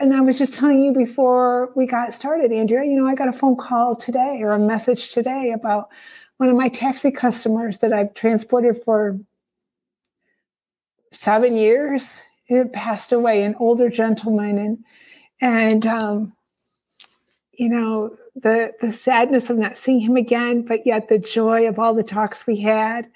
and 0.00 0.14
I 0.14 0.20
was 0.20 0.38
just 0.38 0.54
telling 0.54 0.82
you 0.82 0.92
before 0.92 1.72
we 1.76 1.86
got 1.86 2.14
started, 2.14 2.52
Andrea, 2.52 2.84
you 2.84 2.96
know, 2.96 3.06
I 3.06 3.14
got 3.14 3.28
a 3.28 3.32
phone 3.32 3.56
call 3.56 3.94
today 3.94 4.40
or 4.42 4.52
a 4.52 4.58
message 4.58 5.12
today 5.12 5.52
about 5.52 5.88
one 6.38 6.48
of 6.48 6.56
my 6.56 6.68
taxi 6.68 7.10
customers 7.10 7.78
that 7.78 7.92
I've 7.92 8.14
transported 8.14 8.82
for 8.84 9.20
seven 11.12 11.56
years 11.56 12.22
passed 12.72 13.12
away, 13.12 13.42
an 13.42 13.54
older 13.58 13.88
gentleman, 13.88 14.58
and 14.58 14.84
and 15.40 15.86
um, 15.86 16.32
you 17.52 17.68
know 17.68 18.16
the 18.36 18.72
the 18.80 18.92
sadness 18.92 19.50
of 19.50 19.58
not 19.58 19.76
seeing 19.76 20.00
him 20.00 20.16
again, 20.16 20.62
but 20.62 20.86
yet 20.86 21.08
the 21.08 21.18
joy 21.18 21.68
of 21.68 21.78
all 21.78 21.94
the 21.94 22.02
talks 22.02 22.46
we 22.46 22.56
had. 22.56 23.08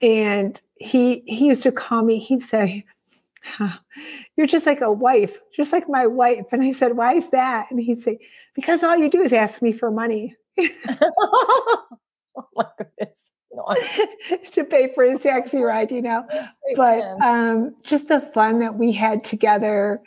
And 0.00 0.60
he 0.76 1.22
he 1.26 1.46
used 1.46 1.62
to 1.64 1.72
call 1.72 2.02
me. 2.02 2.18
He'd 2.18 2.42
say, 2.42 2.84
"You're 4.36 4.46
just 4.46 4.66
like 4.66 4.80
a 4.80 4.92
wife, 4.92 5.38
just 5.54 5.72
like 5.72 5.88
my 5.88 6.06
wife." 6.06 6.46
And 6.52 6.62
I 6.62 6.72
said, 6.72 6.96
"Why 6.96 7.14
is 7.14 7.30
that?" 7.30 7.70
And 7.70 7.80
he'd 7.80 8.02
say, 8.02 8.18
"Because 8.54 8.82
all 8.82 8.96
you 8.96 9.10
do 9.10 9.22
is 9.22 9.32
ask 9.32 9.62
me 9.62 9.72
for 9.72 9.90
money." 9.90 10.34
oh 10.58 11.86
my 12.56 12.66
goodness. 12.78 13.24
to 14.52 14.64
pay 14.64 14.92
for 14.94 15.04
his 15.04 15.22
taxi 15.22 15.60
ride, 15.60 15.90
you 15.90 16.02
know. 16.02 16.26
But 16.76 17.02
um, 17.22 17.74
just 17.82 18.08
the 18.08 18.20
fun 18.20 18.60
that 18.60 18.76
we 18.76 18.92
had 18.92 19.24
together. 19.24 20.00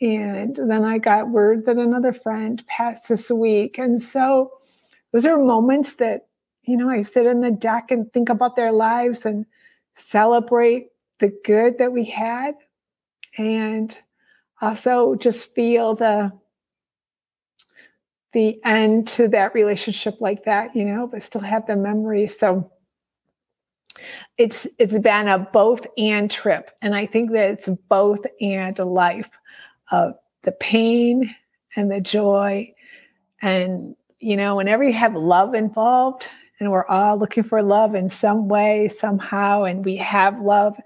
And 0.00 0.56
then 0.56 0.84
I 0.84 0.98
got 0.98 1.30
word 1.30 1.66
that 1.66 1.76
another 1.76 2.12
friend 2.12 2.64
passed 2.66 3.08
this 3.08 3.30
week. 3.30 3.78
And 3.78 4.02
so 4.02 4.50
those 5.12 5.26
are 5.26 5.38
moments 5.38 5.94
that, 5.96 6.26
you 6.64 6.76
know, 6.76 6.90
I 6.90 7.02
sit 7.02 7.26
on 7.26 7.40
the 7.40 7.50
deck 7.50 7.90
and 7.90 8.12
think 8.12 8.28
about 8.28 8.56
their 8.56 8.72
lives 8.72 9.24
and 9.24 9.46
celebrate 9.94 10.88
the 11.18 11.32
good 11.44 11.78
that 11.78 11.92
we 11.92 12.04
had 12.04 12.54
and 13.38 13.98
also 14.60 15.14
just 15.14 15.54
feel 15.54 15.94
the 15.94 16.32
the 18.32 18.60
end 18.64 19.08
to 19.08 19.28
that 19.28 19.54
relationship 19.54 20.20
like 20.20 20.44
that, 20.44 20.76
you 20.76 20.84
know, 20.84 21.06
but 21.06 21.22
still 21.22 21.40
have 21.40 21.64
the 21.64 21.74
memory. 21.74 22.26
So 22.26 22.70
it's 24.38 24.66
it's 24.78 24.98
been 24.98 25.28
a 25.28 25.38
both 25.38 25.86
and 25.96 26.30
trip. 26.30 26.70
And 26.82 26.94
I 26.94 27.06
think 27.06 27.32
that 27.32 27.50
it's 27.50 27.68
both 27.88 28.20
and 28.40 28.78
a 28.78 28.84
life 28.84 29.30
of 29.90 30.14
the 30.42 30.52
pain 30.52 31.34
and 31.76 31.90
the 31.90 32.00
joy. 32.00 32.72
And, 33.42 33.96
you 34.18 34.36
know, 34.36 34.56
whenever 34.56 34.82
you 34.82 34.94
have 34.94 35.14
love 35.14 35.54
involved, 35.54 36.28
and 36.58 36.70
we're 36.70 36.86
all 36.86 37.18
looking 37.18 37.44
for 37.44 37.62
love 37.62 37.94
in 37.94 38.08
some 38.08 38.48
way, 38.48 38.88
somehow, 38.88 39.64
and 39.64 39.84
we 39.84 39.96
have 39.96 40.40
love, 40.40 40.78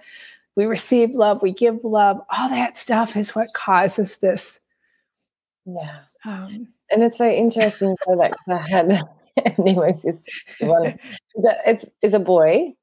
we 0.57 0.67
receive 0.67 1.11
love, 1.11 1.43
we 1.43 1.53
give 1.53 1.79
love, 1.85 2.21
all 2.29 2.49
that 2.49 2.77
stuff 2.77 3.17
is 3.17 3.35
what 3.35 3.55
causes 3.55 4.17
this. 4.17 4.59
Yeah. 5.65 6.01
Um, 6.25 6.69
and 6.91 7.05
it's 7.05 7.19
so 7.19 7.29
interesting 7.31 7.95
so 8.05 8.17
that 8.17 8.37
I 8.49 8.57
had 8.57 9.01
Nemo's 9.59 10.03
just 10.03 10.29
one. 10.59 10.87
Is 10.87 10.99
that, 11.45 11.61
it's 11.67 11.87
is 12.03 12.15
a 12.15 12.19
boy. 12.19 12.75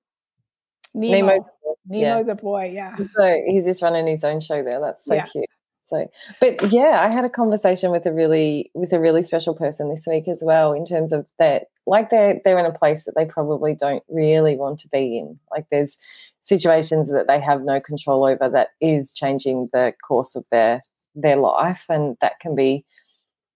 Nemo. 0.97 1.27
Nemo 1.27 1.45
Nemo's 1.89 2.27
yeah. 2.27 2.31
a 2.31 2.35
boy, 2.35 2.71
yeah. 2.73 2.95
So 3.15 3.41
he's 3.45 3.65
just 3.65 3.81
running 3.81 4.07
his 4.07 4.23
own 4.23 4.41
show 4.41 4.63
there. 4.63 4.79
That's 4.79 5.05
so 5.05 5.15
yeah. 5.15 5.25
cute. 5.27 5.45
So, 5.85 6.11
but 6.41 6.71
yeah, 6.71 6.99
I 7.01 7.09
had 7.09 7.23
a 7.23 7.29
conversation 7.29 7.91
with 7.91 8.05
a 8.05 8.11
really 8.11 8.69
with 8.73 8.91
a 8.91 8.99
really 8.99 9.21
special 9.21 9.53
person 9.53 9.89
this 9.89 10.05
week 10.05 10.27
as 10.27 10.39
well. 10.43 10.73
In 10.73 10.85
terms 10.85 11.13
of 11.13 11.27
that, 11.39 11.67
like 11.85 12.09
they're 12.09 12.41
they're 12.43 12.59
in 12.59 12.65
a 12.65 12.77
place 12.77 13.05
that 13.05 13.15
they 13.15 13.23
probably 13.23 13.73
don't 13.73 14.03
really 14.09 14.57
want 14.57 14.81
to 14.81 14.89
be 14.89 15.17
in. 15.17 15.39
Like 15.49 15.65
there's 15.71 15.97
situations 16.41 17.09
that 17.09 17.27
they 17.27 17.39
have 17.39 17.61
no 17.61 17.79
control 17.79 18.25
over 18.25 18.49
that 18.49 18.69
is 18.81 19.13
changing 19.13 19.69
the 19.71 19.93
course 20.05 20.35
of 20.35 20.45
their 20.51 20.83
their 21.15 21.37
life, 21.37 21.85
and 21.87 22.17
that 22.19 22.41
can 22.41 22.53
be 22.53 22.83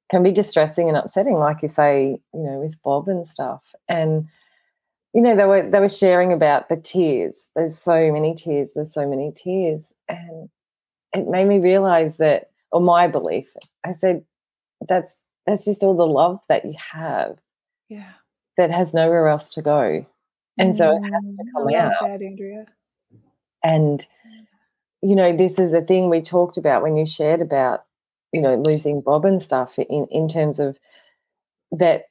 can 0.09 0.23
be 0.23 0.31
distressing 0.31 0.87
and 0.87 0.97
upsetting. 0.97 1.37
Like 1.37 1.61
you 1.61 1.67
say, 1.67 2.17
you 2.33 2.39
know, 2.39 2.59
with 2.59 2.81
Bob 2.81 3.09
and 3.09 3.27
stuff, 3.27 3.61
and 3.89 4.29
you 5.13 5.21
know 5.21 5.35
they 5.35 5.45
were 5.45 5.69
they 5.69 5.79
were 5.79 5.89
sharing 5.89 6.31
about 6.33 6.69
the 6.69 6.77
tears. 6.77 7.47
There's 7.55 7.77
so 7.77 8.11
many 8.11 8.33
tears. 8.33 8.71
There's 8.73 8.93
so 8.93 9.07
many 9.07 9.31
tears, 9.31 9.93
and 10.07 10.49
it 11.13 11.27
made 11.27 11.47
me 11.47 11.59
realize 11.59 12.17
that, 12.17 12.51
or 12.71 12.81
my 12.81 13.07
belief, 13.07 13.47
I 13.85 13.91
said, 13.91 14.23
that's 14.87 15.17
that's 15.45 15.65
just 15.65 15.83
all 15.83 15.95
the 15.95 16.07
love 16.07 16.39
that 16.49 16.65
you 16.65 16.75
have. 16.93 17.37
Yeah. 17.89 18.11
That 18.57 18.71
has 18.71 18.93
nowhere 18.93 19.27
else 19.27 19.49
to 19.49 19.61
go. 19.61 20.05
And 20.57 20.73
mm, 20.73 20.77
so 20.77 20.91
it 20.91 21.01
has 21.01 21.23
to 21.23 21.43
mm, 21.43 21.51
come 21.53 21.75
out. 21.75 21.93
That, 22.01 22.21
Andrea. 22.21 22.65
And 23.63 24.05
you 25.01 25.15
know, 25.15 25.35
this 25.35 25.57
is 25.57 25.71
the 25.71 25.81
thing 25.81 26.09
we 26.09 26.21
talked 26.21 26.57
about 26.57 26.83
when 26.83 26.95
you 26.95 27.05
shared 27.05 27.41
about, 27.41 27.85
you 28.31 28.41
know, 28.41 28.55
losing 28.55 29.01
Bob 29.01 29.25
and 29.25 29.41
stuff 29.41 29.77
in, 29.79 30.05
in 30.11 30.27
terms 30.27 30.59
of 30.59 30.77
that 31.71 32.05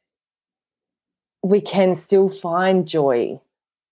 we 1.43 1.61
can 1.61 1.95
still 1.95 2.29
find 2.29 2.87
joy 2.87 3.41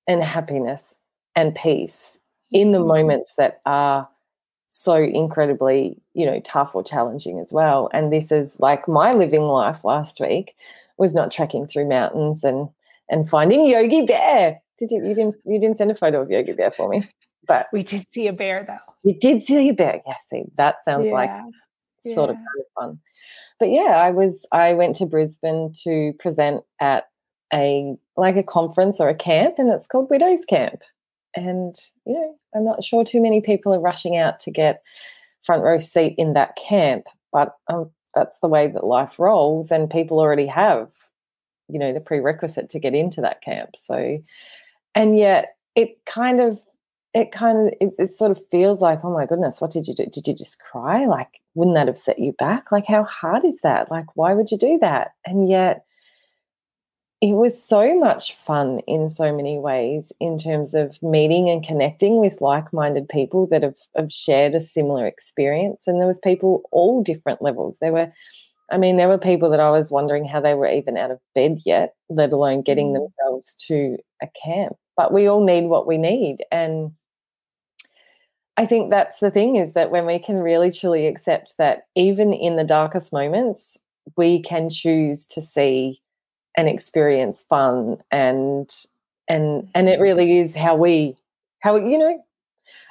and 0.07 0.23
happiness 0.23 0.95
and 1.35 1.55
peace 1.55 2.19
in 2.51 2.73
the 2.73 2.79
mm-hmm. 2.79 2.89
moments 2.89 3.33
that 3.37 3.61
are 3.67 4.09
so 4.69 4.97
incredibly, 4.97 5.97
you 6.15 6.27
know, 6.27 6.41
tough 6.41 6.71
or 6.75 6.85
challenging 6.85 7.39
as 7.39 7.53
well. 7.53 7.89
And 7.93 8.13
this 8.13 8.31
is 8.31 8.59
like 8.61 8.87
my 8.87 9.13
living 9.13 9.43
life 9.43 9.83
last 9.83 10.21
week 10.21 10.55
was 10.99 11.15
not 11.15 11.31
trekking 11.31 11.67
through 11.67 11.89
mountains 11.89 12.45
and 12.45 12.69
and 13.09 13.29
finding 13.29 13.67
Yogi 13.67 14.05
Bear. 14.05 14.61
Did 14.79 14.91
you 14.91 15.07
you 15.07 15.15
didn't 15.15 15.37
you 15.45 15.59
didn't 15.59 15.79
send 15.79 15.91
a 15.91 15.95
photo 15.95 16.21
of 16.21 16.31
Yogi 16.31 16.53
Bear 16.53 16.71
for 16.71 16.89
me? 16.89 17.09
But 17.47 17.67
we 17.73 17.83
did 17.83 18.07
see 18.13 18.27
a 18.27 18.33
bear 18.33 18.65
though. 18.67 18.93
We 19.05 19.15
did 19.15 19.43
see 19.43 19.71
a 19.71 19.73
bear. 19.73 20.03
Yeah, 20.07 20.15
see, 20.27 20.45
that 20.59 20.85
sounds 20.85 21.07
yeah. 21.07 21.13
like 21.13 21.31
yeah. 22.05 22.15
sort 22.15 22.29
of 22.29 22.37
kind 22.37 22.47
of 22.59 22.67
fun. 22.75 23.01
But 23.59 23.71
yeah, 23.71 23.97
I 23.97 24.11
was 24.11 24.47
I 24.53 24.75
went 24.75 24.97
to 24.97 25.07
Brisbane 25.07 25.73
to 25.85 26.13
present 26.19 26.63
at 26.79 27.05
a 27.53 27.97
like 28.17 28.37
a 28.37 28.43
conference 28.43 29.01
or 29.01 29.09
a 29.09 29.15
camp 29.15 29.55
and 29.59 29.71
it's 29.71 29.87
called 29.87 30.11
Widows 30.11 30.45
Camp. 30.45 30.83
And, 31.35 31.77
you 32.07 32.15
know, 32.15 32.39
I'm 32.55 32.65
not 32.65 32.83
sure 32.83 33.05
too 33.05 33.21
many 33.21 33.41
people 33.41 33.73
are 33.75 33.81
rushing 33.81 34.17
out 34.17 34.41
to 34.41 34.51
get 34.51 34.83
front 35.45 35.63
row 35.63 35.79
seat 35.79 36.15
in 36.19 36.33
that 36.35 36.57
camp, 36.57 37.05
but 37.33 37.55
um, 37.69 37.91
that's 38.15 38.41
the 38.41 38.49
way 38.49 38.69
that 38.69 38.85
life 38.85 39.19
rolls. 39.19 39.71
And 39.71 39.91
people 39.91 40.19
already 40.19 40.47
have, 40.47 40.91
you 41.69 41.79
know, 41.79 41.93
the 41.93 42.01
prerequisite 42.01 42.71
to 42.71 42.81
get 42.81 42.95
into 42.95 43.21
that 43.21 43.43
camp. 43.43 43.71
So, 43.77 44.19
and 44.95 45.19
yet 45.19 45.55
it 45.75 45.99
kind 46.07 46.41
of, 46.41 46.59
it 47.15 47.31
kind 47.33 47.69
of, 47.69 47.75
it, 47.81 47.95
it 47.99 48.15
sort 48.17 48.33
of 48.33 48.41
feels 48.51 48.81
like, 48.81 49.01
oh 49.05 49.13
my 49.13 49.27
goodness, 49.27 49.61
what 49.61 49.71
did 49.71 49.87
you 49.87 49.95
do? 49.95 50.07
Did 50.07 50.27
you 50.27 50.35
just 50.35 50.59
cry? 50.59 51.07
Like, 51.07 51.41
wouldn't 51.55 51.77
that 51.77 51.87
have 51.87 51.99
set 51.99 52.19
you 52.19 52.33
back? 52.33 52.73
Like, 52.73 52.87
how 52.87 53.05
hard 53.05 53.45
is 53.45 53.61
that? 53.63 53.91
Like, 53.91 54.17
why 54.17 54.35
would 54.35 54.51
you 54.51 54.59
do 54.59 54.79
that? 54.81 55.13
And 55.25 55.49
yet, 55.49 55.85
it 57.21 57.33
was 57.33 57.61
so 57.61 57.99
much 57.99 58.37
fun 58.47 58.79
in 58.87 59.09
so 59.09 59.35
many 59.35 59.59
ways 59.59 60.13
in 60.21 60.39
terms 60.39 60.73
of 60.75 61.03
meeting 61.03 61.51
and 61.51 61.67
connecting 61.67 62.21
with 62.21 62.41
like-minded 62.41 63.09
people 63.09 63.47
that 63.49 63.65
have, 63.65 63.79
have 63.97 64.13
shared 64.13 64.55
a 64.55 64.61
similar 64.61 65.05
experience. 65.07 65.89
And 65.89 66.01
there 66.01 66.07
was 66.07 66.21
people 66.21 66.63
all 66.71 67.03
different 67.03 67.43
levels. 67.43 67.79
There 67.81 67.93
were 67.93 68.13
i 68.71 68.77
mean 68.77 68.99
there 68.99 69.09
were 69.09 69.19
people 69.19 69.49
that 69.49 69.61
i 69.61 69.71
was 69.71 69.91
wondering 69.91 70.27
how 70.27 70.41
they 70.41 70.53
were 70.53 70.69
even 70.71 70.99
out 70.99 71.11
of 71.11 71.19
bed 71.35 71.59
yet 71.65 71.95
let 72.11 72.33
alone 72.33 72.61
getting 72.61 72.89
mm. 72.89 72.95
themselves 72.95 73.55
to 73.67 73.97
a 74.23 74.29
camp. 74.45 74.77
But 74.95 75.13
we 75.13 75.27
all 75.27 75.43
need 75.43 75.69
what 75.69 75.87
we 75.87 75.97
need. 75.99 76.45
And 76.53 76.93
i 78.57 78.67
think 78.67 78.91
that's 78.91 79.21
the 79.21 79.31
thing 79.31 79.57
is 79.57 79.73
that 79.73 79.91
when 79.91 80.07
we 80.07 80.19
can 80.19 80.37
really 80.37 80.71
truly 80.71 81.07
accept 81.07 81.55
that 81.59 81.85
even 81.95 82.33
in 82.33 82.57
the 82.57 82.65
darkest 82.65 83.13
moments 83.13 83.77
we 84.17 84.43
can 84.43 84.69
choose 84.71 85.27
to 85.27 85.41
see 85.41 86.01
and 86.59 86.69
experience 86.69 87.41
fun 87.49 87.97
and 88.11 88.75
and 89.29 89.69
and 89.77 89.89
it 89.89 90.01
really 90.01 90.41
is 90.41 90.57
how 90.57 90.75
we 90.75 91.15
how 91.61 91.77
you 91.77 91.97
know 91.97 92.21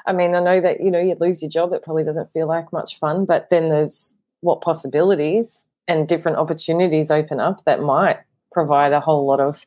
i 0.05 0.13
mean 0.13 0.33
i 0.33 0.39
know 0.39 0.61
that 0.61 0.79
you 0.79 0.89
know 0.89 1.01
you 1.01 1.17
lose 1.19 1.41
your 1.41 1.51
job 1.51 1.73
it 1.73 1.83
probably 1.83 2.05
doesn't 2.05 2.31
feel 2.31 2.47
like 2.47 2.71
much 2.71 2.97
fun 2.97 3.25
but 3.25 3.49
then 3.49 3.67
there's 3.67 4.15
what 4.39 4.61
possibilities 4.61 5.65
and 5.89 6.07
different 6.07 6.37
opportunities 6.37 7.11
open 7.11 7.41
up 7.41 7.65
that 7.65 7.81
might 7.81 8.17
provide 8.53 8.93
a 8.93 9.01
whole 9.01 9.25
lot 9.25 9.41
of 9.41 9.65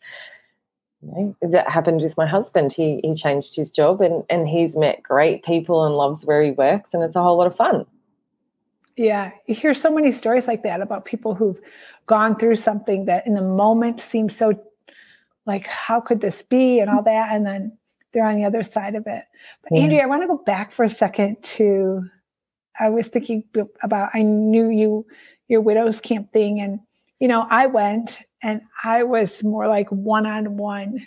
you 1.03 1.37
know, 1.43 1.51
that 1.51 1.69
happened 1.69 2.01
with 2.01 2.17
my 2.17 2.27
husband. 2.27 2.73
He 2.73 3.01
he 3.03 3.15
changed 3.15 3.55
his 3.57 3.71
job 3.71 4.01
and 4.01 4.25
and 4.31 4.49
he's 4.49 4.77
met 4.77 5.03
great 5.03 5.45
people 5.45 5.85
and 5.85 5.95
loves 5.95 6.25
where 6.25 6.43
he 6.43 6.53
works 6.53 6.95
and 6.95 7.03
it's 7.03 7.17
a 7.17 7.23
whole 7.23 7.37
lot 7.37 7.47
of 7.47 7.57
fun. 7.57 7.87
Yeah, 8.97 9.31
you 9.47 9.55
hear 9.55 9.73
so 9.73 9.91
many 9.91 10.13
stories 10.13 10.47
like 10.47 10.63
that 10.63 10.83
about 10.83 11.07
people 11.07 11.35
who've 11.35 11.59
gone 12.11 12.35
through 12.35 12.57
something 12.57 13.05
that 13.05 13.25
in 13.25 13.35
the 13.35 13.41
moment 13.41 14.03
seems 14.03 14.37
so 14.37 14.53
like, 15.47 15.69
how 15.69 16.01
could 16.01 16.21
this 16.21 16.43
be, 16.43 16.81
and 16.81 16.91
all 16.91 17.05
that, 17.05 17.33
and 17.33 17.47
then 17.47 17.79
they're 18.13 18.27
on 18.27 18.37
the 18.37 18.45
other 18.45 18.65
side 18.65 18.97
of 18.97 19.07
it. 19.07 19.25
But 19.63 19.71
yeah. 19.71 19.83
Andrea, 19.83 20.03
I 20.03 20.07
want 20.07 20.23
to 20.23 20.27
go 20.27 20.43
back 20.45 20.73
for 20.73 20.85
a 20.85 20.89
second 20.89 21.41
to. 21.55 22.03
I 22.79 22.89
was 22.89 23.07
thinking 23.07 23.45
about. 23.83 24.11
I 24.13 24.23
knew 24.23 24.69
you, 24.71 25.07
your 25.47 25.61
widows 25.61 26.01
camp 26.01 26.33
thing, 26.33 26.61
and 26.61 26.81
you 27.21 27.29
know, 27.29 27.47
I 27.49 27.67
went, 27.67 28.23
and 28.43 28.61
I 28.83 29.05
was 29.05 29.45
more 29.45 29.69
like 29.69 29.89
one 29.91 30.27
on 30.27 30.57
one, 30.57 31.07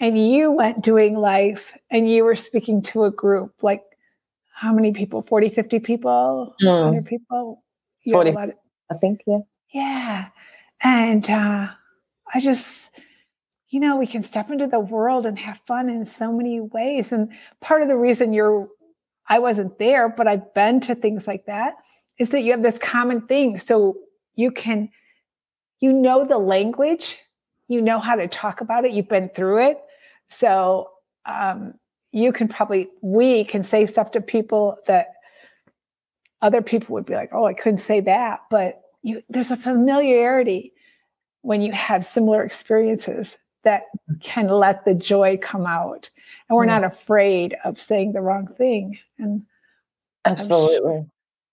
and 0.00 0.18
you 0.28 0.50
went 0.50 0.82
doing 0.82 1.16
life, 1.16 1.72
and 1.90 2.10
you 2.10 2.24
were 2.24 2.36
speaking 2.36 2.82
to 2.82 3.04
a 3.04 3.10
group 3.12 3.54
like 3.62 3.82
how 4.52 4.72
many 4.72 4.92
people 4.92 5.22
40 5.22 5.48
50 5.48 5.80
people 5.80 6.54
mm. 6.62 6.82
100 6.82 7.04
people 7.04 7.64
yeah, 8.04 8.12
40 8.12 8.30
of, 8.30 8.52
i 8.92 8.94
think 8.94 9.22
yeah 9.26 9.40
yeah. 9.72 10.28
And 10.82 11.28
uh, 11.28 11.68
i 12.34 12.40
just 12.40 12.90
you 13.68 13.80
know 13.80 13.96
we 13.96 14.06
can 14.06 14.22
step 14.22 14.50
into 14.50 14.66
the 14.66 14.80
world 14.80 15.26
and 15.26 15.38
have 15.38 15.60
fun 15.66 15.88
in 15.88 16.06
so 16.06 16.32
many 16.32 16.60
ways. 16.60 17.12
And 17.12 17.32
part 17.60 17.82
of 17.82 17.88
the 17.88 17.96
reason 17.96 18.32
you're 18.32 18.68
i 19.28 19.38
wasn't 19.38 19.78
there 19.78 20.08
but 20.08 20.26
i've 20.26 20.52
been 20.52 20.80
to 20.80 20.94
things 20.96 21.26
like 21.26 21.46
that 21.46 21.74
is 22.18 22.30
that 22.30 22.42
you 22.42 22.50
have 22.52 22.62
this 22.62 22.78
common 22.78 23.26
thing. 23.26 23.58
So 23.58 23.96
you 24.34 24.50
can 24.50 24.90
you 25.80 25.92
know 25.92 26.24
the 26.24 26.38
language 26.38 27.18
you 27.68 27.80
know 27.80 27.98
how 27.98 28.16
to 28.16 28.28
talk 28.28 28.60
about 28.60 28.84
it 28.84 28.92
you've 28.92 29.08
been 29.08 29.30
through 29.30 29.70
it. 29.70 29.78
So 30.28 30.90
um, 31.26 31.74
you 32.12 32.32
can 32.32 32.48
probably 32.48 32.88
we 33.00 33.44
can 33.44 33.64
say 33.64 33.86
stuff 33.86 34.10
to 34.12 34.20
people 34.20 34.76
that 34.86 35.06
other 36.42 36.60
people 36.60 36.94
would 36.94 37.06
be 37.06 37.14
like 37.14 37.30
oh 37.32 37.46
i 37.46 37.54
couldn't 37.54 37.78
say 37.78 38.00
that 38.00 38.40
but 38.50 38.81
you 39.02 39.22
there's 39.28 39.50
a 39.50 39.56
familiarity 39.56 40.72
when 41.42 41.60
you 41.62 41.72
have 41.72 42.04
similar 42.04 42.44
experiences 42.44 43.36
that 43.64 43.84
can 44.20 44.48
let 44.48 44.84
the 44.84 44.94
joy 44.94 45.38
come 45.40 45.66
out 45.66 46.10
and 46.48 46.56
we're 46.56 46.64
hmm. 46.64 46.70
not 46.70 46.84
afraid 46.84 47.56
of 47.64 47.80
saying 47.80 48.12
the 48.12 48.20
wrong 48.20 48.46
thing 48.46 48.98
and 49.18 49.42
absolutely 50.24 51.04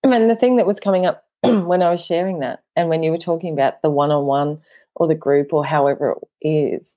i 0.03 0.07
mean 0.07 0.27
the 0.27 0.35
thing 0.35 0.57
that 0.57 0.67
was 0.67 0.79
coming 0.79 1.05
up 1.05 1.25
when 1.43 1.81
i 1.81 1.89
was 1.89 2.03
sharing 2.03 2.39
that 2.39 2.63
and 2.75 2.89
when 2.89 3.03
you 3.03 3.11
were 3.11 3.17
talking 3.17 3.53
about 3.53 3.81
the 3.81 3.89
one-on-one 3.89 4.59
or 4.95 5.07
the 5.07 5.15
group 5.15 5.53
or 5.53 5.65
however 5.65 6.15
it 6.41 6.49
is 6.49 6.95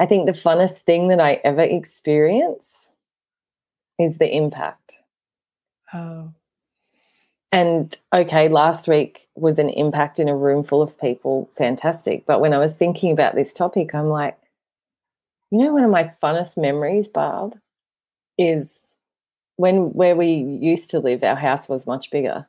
I 0.00 0.06
think 0.06 0.24
the 0.24 0.32
funnest 0.32 0.78
thing 0.78 1.08
that 1.08 1.20
I 1.20 1.34
ever 1.44 1.60
experience 1.60 2.88
is 3.98 4.16
the 4.16 4.34
impact. 4.34 4.96
Oh. 5.92 6.32
And 7.52 7.96
okay, 8.14 8.48
last 8.48 8.86
week 8.86 9.26
was 9.34 9.58
an 9.58 9.70
impact 9.70 10.20
in 10.20 10.28
a 10.28 10.36
room 10.36 10.62
full 10.62 10.82
of 10.82 10.98
people, 11.00 11.50
fantastic. 11.58 12.24
But 12.26 12.40
when 12.40 12.52
I 12.52 12.58
was 12.58 12.72
thinking 12.72 13.10
about 13.10 13.34
this 13.34 13.52
topic, 13.52 13.94
I'm 13.94 14.08
like, 14.08 14.38
you 15.50 15.58
know, 15.58 15.72
one 15.72 15.82
of 15.82 15.90
my 15.90 16.12
funnest 16.22 16.56
memories, 16.56 17.08
Barb, 17.08 17.58
is 18.38 18.78
when 19.56 19.92
where 19.92 20.14
we 20.14 20.32
used 20.32 20.90
to 20.90 21.00
live, 21.00 21.24
our 21.24 21.34
house 21.34 21.68
was 21.68 21.86
much 21.86 22.10
bigger. 22.10 22.46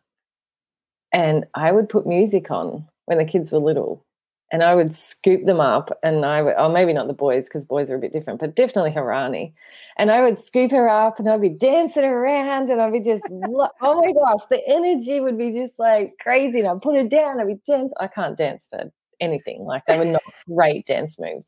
And 1.11 1.45
I 1.55 1.71
would 1.71 1.89
put 1.89 2.05
music 2.05 2.51
on 2.51 2.87
when 3.05 3.17
the 3.17 3.25
kids 3.25 3.51
were 3.51 3.59
little 3.59 4.05
and 4.51 4.63
I 4.63 4.75
would 4.75 4.93
scoop 4.93 5.45
them 5.45 5.61
up, 5.61 5.97
and 6.03 6.25
I 6.25 6.41
would, 6.41 6.55
oh, 6.57 6.69
maybe 6.69 6.91
not 6.91 7.07
the 7.07 7.13
boys 7.13 7.47
because 7.47 7.63
boys 7.63 7.89
are 7.89 7.95
a 7.95 7.99
bit 7.99 8.11
different, 8.11 8.41
but 8.41 8.55
definitely 8.55 8.91
Harani. 8.91 9.53
And 9.97 10.11
I 10.11 10.21
would 10.21 10.37
scoop 10.37 10.71
her 10.71 10.89
up, 10.89 11.19
and 11.19 11.29
I'd 11.29 11.41
be 11.41 11.49
dancing 11.49 12.03
around, 12.03 12.69
and 12.69 12.81
I'd 12.81 12.91
be 12.91 12.99
just, 12.99 13.23
oh 13.31 13.95
my 13.95 14.11
gosh, 14.11 14.45
the 14.49 14.61
energy 14.67 15.21
would 15.21 15.37
be 15.37 15.51
just 15.51 15.79
like 15.79 16.17
crazy. 16.19 16.59
And 16.59 16.67
I'd 16.67 16.81
put 16.81 16.97
her 16.97 17.07
down, 17.07 17.39
I'd 17.39 17.47
be 17.47 17.59
dance. 17.65 17.93
I 17.99 18.07
can't 18.07 18.37
dance 18.37 18.67
for 18.69 18.91
anything. 19.21 19.63
Like 19.63 19.85
they 19.85 19.97
were 19.97 20.05
not 20.05 20.21
great 20.47 20.85
dance 20.85 21.17
moves. 21.17 21.47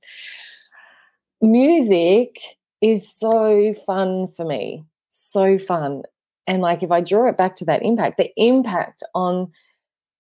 Music 1.41 2.38
is 2.81 3.12
so 3.12 3.75
fun 3.86 4.29
for 4.29 4.45
me, 4.45 4.86
so 5.10 5.60
fun. 5.60 6.03
And 6.48 6.62
like 6.62 6.83
if 6.83 6.91
I 6.91 7.01
draw 7.01 7.27
it 7.27 7.38
back 7.38 7.55
to 7.57 7.65
that 7.65 7.83
impact, 7.83 8.17
the 8.17 8.31
impact 8.38 9.03
on 9.13 9.51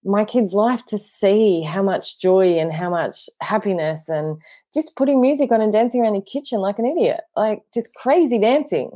my 0.05 0.25
kid's 0.25 0.53
life 0.53 0.85
to 0.87 0.97
see 0.97 1.61
how 1.61 1.81
much 1.81 2.19
joy 2.19 2.59
and 2.59 2.73
how 2.73 2.89
much 2.89 3.29
happiness 3.41 4.09
and 4.09 4.37
just 4.73 4.95
putting 4.95 5.21
music 5.21 5.51
on 5.51 5.61
and 5.61 5.71
dancing 5.71 6.01
around 6.01 6.13
the 6.13 6.21
kitchen 6.21 6.59
like 6.59 6.79
an 6.79 6.85
idiot, 6.85 7.21
like 7.35 7.61
just 7.73 7.93
crazy 7.95 8.37
dancing. 8.37 8.91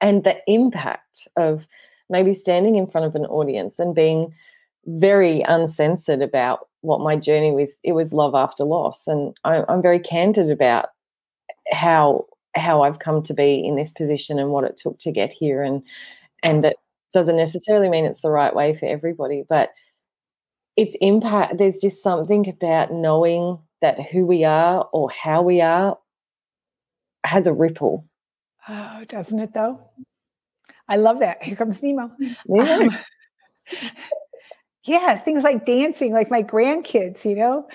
And 0.00 0.24
the 0.24 0.36
impact 0.46 1.28
of 1.36 1.66
maybe 2.10 2.34
standing 2.34 2.76
in 2.76 2.86
front 2.86 3.06
of 3.06 3.14
an 3.14 3.26
audience 3.26 3.78
and 3.78 3.94
being 3.94 4.34
very 4.86 5.42
uncensored 5.42 6.20
about 6.20 6.68
what 6.80 7.00
my 7.00 7.16
journey 7.16 7.52
was. 7.52 7.74
It 7.82 7.92
was 7.92 8.12
love 8.12 8.34
after 8.34 8.64
loss, 8.64 9.06
and 9.06 9.34
I, 9.44 9.62
I'm 9.68 9.80
very 9.80 9.98
candid 9.98 10.50
about 10.50 10.88
how 11.72 12.26
how 12.56 12.82
I've 12.82 12.98
come 12.98 13.22
to 13.24 13.34
be 13.34 13.66
in 13.66 13.76
this 13.76 13.92
position 13.92 14.38
and 14.38 14.50
what 14.50 14.64
it 14.64 14.76
took 14.76 14.98
to 15.00 15.12
get 15.12 15.32
here, 15.32 15.62
and 15.62 15.82
and 16.42 16.62
that 16.64 16.76
doesn't 17.12 17.36
necessarily 17.36 17.88
mean 17.88 18.04
it's 18.04 18.20
the 18.20 18.30
right 18.30 18.54
way 18.54 18.76
for 18.76 18.86
everybody, 18.86 19.44
but 19.48 19.70
its 20.76 20.96
impact 21.00 21.58
there's 21.58 21.78
just 21.78 22.02
something 22.02 22.48
about 22.48 22.92
knowing 22.92 23.58
that 23.80 24.00
who 24.10 24.26
we 24.26 24.44
are 24.44 24.88
or 24.92 25.10
how 25.10 25.42
we 25.42 25.60
are 25.60 25.98
has 27.24 27.46
a 27.46 27.52
ripple. 27.52 28.06
Oh 28.68 29.04
doesn't 29.08 29.38
it 29.38 29.54
though? 29.54 29.80
I 30.88 30.96
love 30.96 31.20
that. 31.20 31.42
Here 31.42 31.56
comes 31.56 31.82
nemo. 31.82 32.10
Yeah. 32.46 32.62
Um, 32.62 32.96
yeah 34.84 35.16
things 35.16 35.42
like 35.42 35.64
dancing 35.64 36.12
like 36.12 36.30
my 36.30 36.42
grandkids 36.42 37.24
you 37.24 37.36
know? 37.36 37.66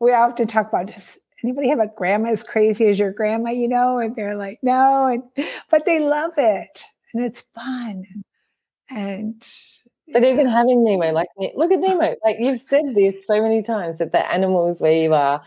We 0.00 0.12
often 0.12 0.46
talk 0.46 0.68
about 0.68 0.88
does 0.88 1.18
anybody 1.44 1.68
have 1.68 1.78
a 1.78 1.92
grandma 1.96 2.30
as 2.30 2.42
crazy 2.42 2.88
as 2.88 2.98
your 2.98 3.12
grandma? 3.12 3.50
you 3.50 3.68
know? 3.68 3.98
And 3.98 4.16
they're 4.16 4.36
like 4.36 4.58
no 4.62 5.06
and 5.06 5.22
but 5.70 5.84
they 5.84 6.00
love 6.00 6.32
it 6.36 6.84
and 7.16 7.24
it's 7.24 7.42
fun. 7.54 8.04
And 8.90 9.42
but 10.12 10.24
even 10.24 10.46
having 10.48 10.84
Nemo, 10.84 11.12
like 11.12 11.28
look 11.54 11.72
at 11.72 11.80
Nemo, 11.80 12.14
like 12.24 12.36
you've 12.38 12.60
said 12.60 12.84
this 12.94 13.26
so 13.26 13.40
many 13.42 13.62
times 13.62 13.98
that 13.98 14.12
the 14.12 14.30
animals 14.30 14.80
where 14.80 14.92
you 14.92 15.14
are, 15.14 15.42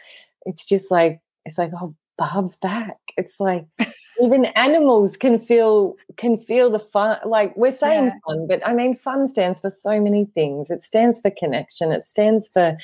it's 0.45 0.65
just 0.65 0.91
like 0.91 1.21
it's 1.45 1.57
like 1.57 1.71
oh 1.79 1.95
Bob's 2.17 2.57
back. 2.57 2.97
It's 3.17 3.39
like 3.39 3.65
even 4.21 4.45
animals 4.45 5.15
can 5.15 5.39
feel 5.39 5.95
can 6.17 6.37
feel 6.37 6.69
the 6.69 6.79
fun. 6.79 7.17
Like 7.25 7.55
we're 7.55 7.71
saying 7.71 8.07
yeah. 8.07 8.13
fun, 8.27 8.47
but 8.47 8.65
I 8.67 8.73
mean 8.73 8.97
fun 8.97 9.27
stands 9.27 9.59
for 9.59 9.69
so 9.69 10.01
many 10.01 10.25
things. 10.25 10.69
It 10.69 10.83
stands 10.83 11.19
for 11.19 11.31
connection. 11.31 11.91
It 11.91 12.05
stands 12.05 12.47
for 12.49 12.77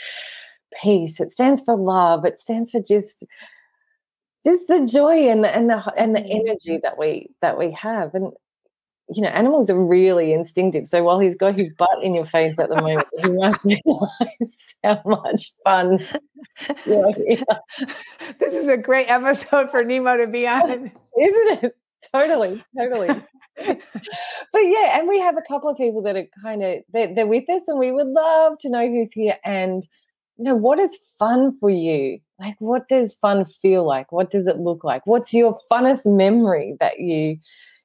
peace. 0.82 1.20
It 1.20 1.32
stands 1.32 1.62
for 1.62 1.76
love. 1.76 2.26
It 2.26 2.40
stands 2.40 2.72
for 2.72 2.82
just 2.82 3.26
just 4.46 4.68
the 4.68 4.86
joy 4.86 5.28
and 5.30 5.44
the 5.44 5.54
and 5.54 5.70
the 5.70 5.94
and 5.98 6.16
the 6.16 6.20
mm-hmm. 6.20 6.48
energy 6.48 6.80
that 6.82 6.98
we 6.98 7.32
that 7.42 7.58
we 7.58 7.72
have. 7.72 8.16
And 8.16 8.32
you 9.10 9.22
know, 9.22 9.30
animals 9.30 9.70
are 9.70 9.80
really 9.80 10.34
instinctive. 10.34 10.88
So 10.88 11.04
while 11.04 11.20
he's 11.20 11.36
got 11.36 11.58
his 11.58 11.72
butt 11.78 12.02
in 12.02 12.16
your 12.16 12.26
face 12.26 12.58
at 12.60 12.70
the 12.70 12.76
moment, 12.76 13.08
he 13.20 13.30
must 13.32 13.64
realize 13.64 14.56
how 14.84 15.02
much 15.06 15.54
fun 15.64 16.00
This 18.40 18.54
is 18.54 18.68
a 18.68 18.78
great 18.78 19.08
episode 19.08 19.70
for 19.70 19.84
Nemo 19.84 20.18
to 20.18 20.28
be 20.28 20.48
on. 20.48 20.70
Isn't 20.70 21.64
it? 21.64 21.76
Totally, 22.14 22.64
totally. 22.78 23.08
but 23.58 23.80
yeah, 24.60 24.98
and 24.98 25.08
we 25.08 25.20
have 25.20 25.38
a 25.38 25.42
couple 25.42 25.70
of 25.70 25.78
people 25.78 26.02
that 26.04 26.16
are 26.16 26.28
kind 26.44 26.64
of 26.64 26.80
they're, 26.92 27.14
they're 27.14 27.28
with 27.28 27.50
us, 27.50 27.64
and 27.68 27.80
we 27.80 27.92
would 27.92 28.08
love 28.08 28.58
to 28.60 28.70
know 28.70 28.88
who's 28.88 29.12
here. 29.12 29.38
And 29.44 29.84
you 30.38 30.44
know, 30.44 30.56
what 30.56 30.80
is 30.80 30.98
fun 31.18 31.58
for 31.60 31.70
you? 31.70 32.20
Like, 32.40 32.56
what 32.60 32.88
does 32.90 33.14
fun 33.14 33.46
feel 33.62 33.86
like? 33.86 34.12
What 34.12 34.30
does 34.30 34.48
it 34.48 34.58
look 34.58 34.84
like? 34.84 35.02
What's 35.06 35.34
your 35.34 35.58
funnest 35.72 36.06
memory 36.06 36.76
that 36.80 37.00
you 37.00 37.38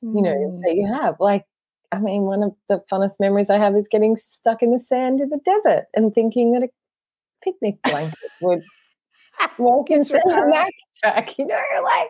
you 0.02 0.22
know, 0.22 0.34
mm. 0.34 0.60
that 0.62 0.74
you 0.74 0.86
have. 0.92 1.16
Like, 1.20 1.44
I 1.92 1.98
mean, 1.98 2.22
one 2.22 2.42
of 2.42 2.54
the 2.68 2.82
funnest 2.90 3.20
memories 3.20 3.50
I 3.50 3.58
have 3.58 3.76
is 3.76 3.88
getting 3.88 4.16
stuck 4.16 4.62
in 4.62 4.72
the 4.72 4.78
sand 4.78 5.20
in 5.20 5.30
the 5.30 5.40
desert 5.44 5.86
and 5.94 6.14
thinking 6.14 6.52
that 6.52 6.62
a 6.62 6.68
picnic 7.42 7.78
blanket 7.82 8.30
would 8.40 8.62
walk 9.58 9.90
into 9.90 10.12
the 10.12 10.46
max 10.48 10.70
track. 11.00 11.38
You 11.38 11.46
know, 11.46 11.60
like, 11.82 12.08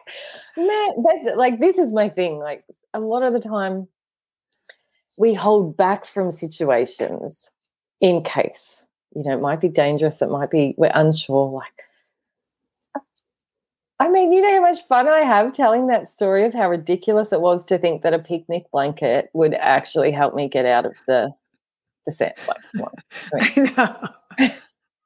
man, 0.56 1.04
that's 1.04 1.36
like 1.36 1.60
this 1.60 1.78
is 1.78 1.92
my 1.92 2.08
thing. 2.08 2.38
Like, 2.38 2.64
a 2.94 3.00
lot 3.00 3.22
of 3.22 3.32
the 3.32 3.40
time, 3.40 3.88
we 5.16 5.34
hold 5.34 5.76
back 5.76 6.06
from 6.06 6.30
situations 6.30 7.50
in 8.00 8.22
case 8.22 8.84
you 9.14 9.22
know 9.22 9.34
it 9.34 9.40
might 9.40 9.60
be 9.60 9.68
dangerous. 9.68 10.22
It 10.22 10.30
might 10.30 10.50
be 10.50 10.74
we're 10.76 10.92
unsure. 10.94 11.50
Like, 11.50 11.84
I 14.00 14.08
mean, 14.08 14.32
you 14.32 14.40
know 14.40 14.54
how 14.54 14.62
much 14.62 14.82
fun 14.88 15.08
I 15.08 15.18
have 15.18 15.52
telling 15.52 15.86
that 15.88 16.08
story 16.08 16.46
of 16.46 16.54
how 16.54 16.70
ridiculous 16.70 17.32
it 17.32 17.42
was 17.42 17.66
to 17.66 17.78
think 17.78 18.02
that 18.02 18.14
a 18.14 18.18
picnic 18.18 18.64
blanket 18.72 19.28
would 19.34 19.52
actually 19.54 20.10
help 20.10 20.34
me 20.34 20.48
get 20.48 20.64
out 20.64 20.86
of 20.86 20.94
the 21.06 21.34
the 22.06 22.12
sand. 22.12 22.32
Like, 22.74 23.04
I, 23.78 24.12
know. 24.38 24.50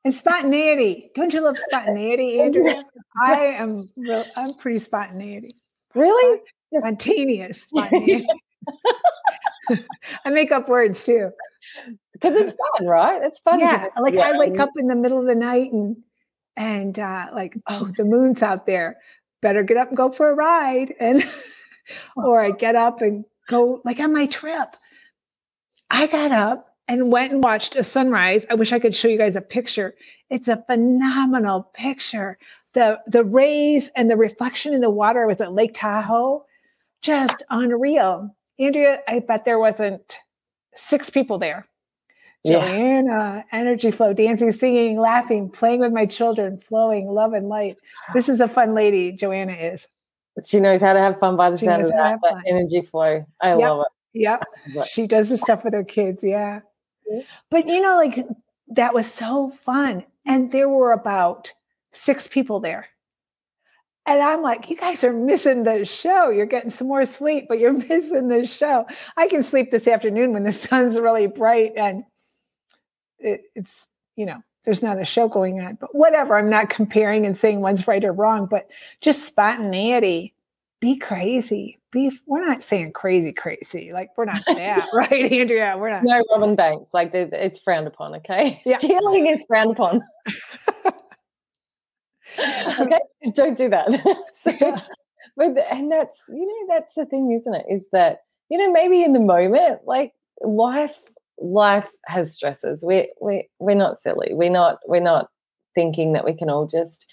And 0.04 0.14
spontaneity. 0.14 1.10
Don't 1.16 1.34
you 1.34 1.40
love 1.40 1.58
spontaneity, 1.58 2.40
Andrea? 2.40 2.84
I 3.20 3.34
am 3.40 3.88
real, 3.96 4.24
I'm 4.36 4.54
pretty 4.54 4.78
spontaneity. 4.78 5.56
Really? 5.94 6.40
Spontaneous. 6.78 7.62
spontaneous. 7.62 8.26
I 10.24 10.30
make 10.30 10.52
up 10.52 10.68
words 10.68 11.04
too. 11.04 11.30
Because 12.12 12.36
it's 12.36 12.52
fun, 12.52 12.86
right? 12.86 13.20
It's 13.22 13.40
fun. 13.40 13.58
Yeah. 13.58 13.86
Like 13.98 14.14
yeah. 14.14 14.28
I 14.28 14.38
wake 14.38 14.60
up 14.60 14.70
in 14.76 14.86
the 14.86 14.96
middle 14.96 15.18
of 15.18 15.26
the 15.26 15.34
night 15.34 15.72
and 15.72 15.96
and 16.56 16.98
uh, 16.98 17.28
like, 17.32 17.56
oh, 17.68 17.90
the 17.96 18.04
moon's 18.04 18.42
out 18.42 18.66
there. 18.66 18.98
Better 19.42 19.62
get 19.62 19.76
up 19.76 19.88
and 19.88 19.96
go 19.96 20.10
for 20.10 20.30
a 20.30 20.34
ride. 20.34 20.94
And 20.98 21.24
or 22.16 22.40
I 22.40 22.50
get 22.50 22.76
up 22.76 23.00
and 23.00 23.24
go 23.48 23.80
like 23.84 24.00
on 24.00 24.12
my 24.12 24.26
trip. 24.26 24.76
I 25.90 26.06
got 26.06 26.32
up 26.32 26.74
and 26.88 27.10
went 27.10 27.32
and 27.32 27.42
watched 27.42 27.76
a 27.76 27.84
sunrise. 27.84 28.46
I 28.50 28.54
wish 28.54 28.72
I 28.72 28.78
could 28.78 28.94
show 28.94 29.08
you 29.08 29.18
guys 29.18 29.36
a 29.36 29.40
picture. 29.40 29.94
It's 30.30 30.48
a 30.48 30.64
phenomenal 30.66 31.70
picture. 31.74 32.38
The 32.74 33.00
the 33.06 33.24
rays 33.24 33.90
and 33.94 34.10
the 34.10 34.16
reflection 34.16 34.74
in 34.74 34.80
the 34.80 34.90
water 34.90 35.26
was 35.26 35.40
at 35.40 35.52
Lake 35.52 35.74
Tahoe. 35.74 36.44
Just 37.02 37.42
unreal. 37.50 38.34
Andrea, 38.58 39.00
I 39.06 39.20
bet 39.20 39.44
there 39.44 39.58
wasn't 39.58 40.20
six 40.74 41.10
people 41.10 41.38
there. 41.38 41.66
Joanna, 42.46 43.44
yeah. 43.50 43.58
energy 43.58 43.90
flow, 43.90 44.12
dancing, 44.12 44.52
singing, 44.52 44.98
laughing, 44.98 45.48
playing 45.48 45.80
with 45.80 45.92
my 45.92 46.04
children, 46.04 46.60
flowing, 46.60 47.08
love 47.08 47.32
and 47.32 47.48
light. 47.48 47.76
This 48.12 48.28
is 48.28 48.40
a 48.40 48.48
fun 48.48 48.74
lady, 48.74 49.12
Joanna 49.12 49.52
is. 49.52 49.86
She 50.46 50.60
knows 50.60 50.80
how 50.80 50.92
to 50.92 50.98
have 50.98 51.18
fun 51.18 51.36
by 51.36 51.50
the 51.50 51.56
she 51.56 51.66
sound 51.66 51.82
of 51.82 51.90
that, 51.92 52.18
that 52.22 52.42
energy 52.46 52.82
flow. 52.82 53.24
I 53.40 53.50
yep. 53.50 53.58
love 53.58 53.86
it. 53.86 54.20
Yep. 54.20 54.42
She 54.86 55.06
does 55.06 55.28
the 55.28 55.38
stuff 55.38 55.64
with 55.64 55.74
her 55.74 55.84
kids. 55.84 56.20
Yeah. 56.22 56.60
But 57.50 57.68
you 57.68 57.80
know, 57.80 57.96
like 57.96 58.26
that 58.68 58.94
was 58.94 59.10
so 59.10 59.48
fun. 59.48 60.04
And 60.26 60.50
there 60.50 60.68
were 60.68 60.92
about 60.92 61.52
six 61.92 62.28
people 62.28 62.60
there. 62.60 62.88
And 64.06 64.20
I'm 64.22 64.42
like, 64.42 64.68
you 64.68 64.76
guys 64.76 65.02
are 65.02 65.12
missing 65.12 65.62
the 65.62 65.84
show. 65.84 66.28
You're 66.28 66.46
getting 66.46 66.70
some 66.70 66.88
more 66.88 67.06
sleep, 67.06 67.46
but 67.48 67.58
you're 67.58 67.72
missing 67.88 68.28
the 68.28 68.46
show. 68.46 68.86
I 69.16 69.28
can 69.28 69.44
sleep 69.44 69.70
this 69.70 69.88
afternoon 69.88 70.32
when 70.32 70.44
the 70.44 70.52
sun's 70.52 70.98
really 70.98 71.26
bright 71.26 71.72
and 71.76 72.04
it, 73.24 73.42
it's 73.54 73.88
you 74.16 74.26
know 74.26 74.42
there's 74.64 74.82
not 74.82 75.00
a 75.00 75.04
show 75.04 75.28
going 75.28 75.60
on 75.60 75.76
but 75.80 75.94
whatever 75.94 76.36
i'm 76.36 76.48
not 76.48 76.70
comparing 76.70 77.26
and 77.26 77.36
saying 77.36 77.60
one's 77.60 77.86
right 77.88 78.04
or 78.04 78.12
wrong 78.12 78.46
but 78.46 78.70
just 79.00 79.24
spontaneity. 79.24 80.32
Be 80.80 80.96
crazy. 80.96 81.80
Be 81.92 82.12
we're 82.26 82.44
not 82.46 82.62
saying 82.62 82.92
crazy 82.92 83.32
crazy. 83.32 83.92
Like 83.94 84.10
we're 84.18 84.26
not 84.26 84.42
that 84.46 84.86
right 84.92 85.32
andrea? 85.32 85.76
We're 85.78 85.88
not. 85.88 86.04
No 86.04 86.22
robin 86.30 86.56
banks. 86.56 86.92
Like 86.92 87.14
it's 87.14 87.58
frowned 87.58 87.86
upon 87.86 88.14
okay? 88.16 88.60
Yeah. 88.66 88.78
stealing 88.78 89.26
is 89.26 89.42
frowned 89.48 89.72
upon. 89.72 90.02
Okay? 92.36 92.98
Don't 93.34 93.56
do 93.56 93.68
that. 93.70 93.88
So, 94.42 94.76
but 95.36 95.56
and 95.70 95.90
that's 95.90 96.20
you 96.28 96.44
know 96.44 96.74
that's 96.74 96.94
the 96.94 97.06
thing 97.06 97.32
isn't 97.32 97.54
it? 97.54 97.64
Is 97.70 97.86
that 97.92 98.24
you 98.48 98.58
know, 98.58 98.72
maybe 98.72 99.02
in 99.02 99.12
the 99.12 99.20
moment, 99.20 99.80
like 99.84 100.12
life, 100.42 100.96
life 101.38 101.88
has 102.06 102.32
stresses. 102.32 102.82
We're 102.82 103.06
we 103.20 103.48
we're 103.58 103.74
not 103.74 103.98
silly. 103.98 104.30
We're 104.32 104.50
not 104.50 104.78
we're 104.86 105.00
not 105.00 105.28
thinking 105.74 106.12
that 106.12 106.24
we 106.24 106.34
can 106.34 106.50
all 106.50 106.66
just, 106.66 107.06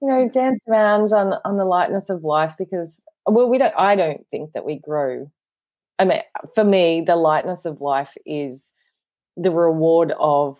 you 0.00 0.08
know, 0.08 0.26
mm. 0.26 0.32
dance 0.32 0.64
around 0.68 1.12
on 1.12 1.34
on 1.44 1.56
the 1.56 1.64
lightness 1.64 2.10
of 2.10 2.24
life 2.24 2.54
because 2.58 3.02
well, 3.26 3.48
we 3.48 3.58
don't. 3.58 3.74
I 3.76 3.96
don't 3.96 4.26
think 4.30 4.52
that 4.52 4.64
we 4.64 4.78
grow. 4.78 5.30
I 5.98 6.04
mean, 6.04 6.20
for 6.54 6.64
me, 6.64 7.02
the 7.06 7.16
lightness 7.16 7.64
of 7.64 7.80
life 7.80 8.16
is 8.24 8.72
the 9.36 9.50
reward 9.50 10.12
of 10.18 10.58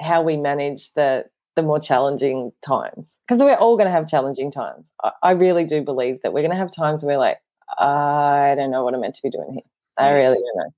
how 0.00 0.22
we 0.22 0.36
manage 0.36 0.92
the 0.92 1.24
the 1.56 1.62
more 1.62 1.78
challenging 1.78 2.50
times 2.62 3.16
because 3.26 3.40
we're 3.40 3.54
all 3.54 3.76
going 3.76 3.86
to 3.86 3.92
have 3.92 4.08
challenging 4.08 4.50
times. 4.50 4.90
I, 5.02 5.12
I, 5.22 5.30
really 5.32 5.64
do 5.64 5.82
believe 5.82 6.20
that 6.22 6.32
we're 6.32 6.40
going 6.40 6.50
to 6.50 6.56
have 6.56 6.74
times 6.74 7.04
where 7.04 7.16
we're 7.16 7.20
like, 7.20 7.38
I 7.78 8.54
don't 8.56 8.72
know 8.72 8.82
what 8.82 8.92
I'm 8.92 9.00
meant 9.00 9.14
to 9.14 9.22
be 9.22 9.30
doing 9.30 9.52
here. 9.52 9.62
I 9.96 10.10
really 10.10 10.34
don't 10.34 10.56
know. 10.56 10.74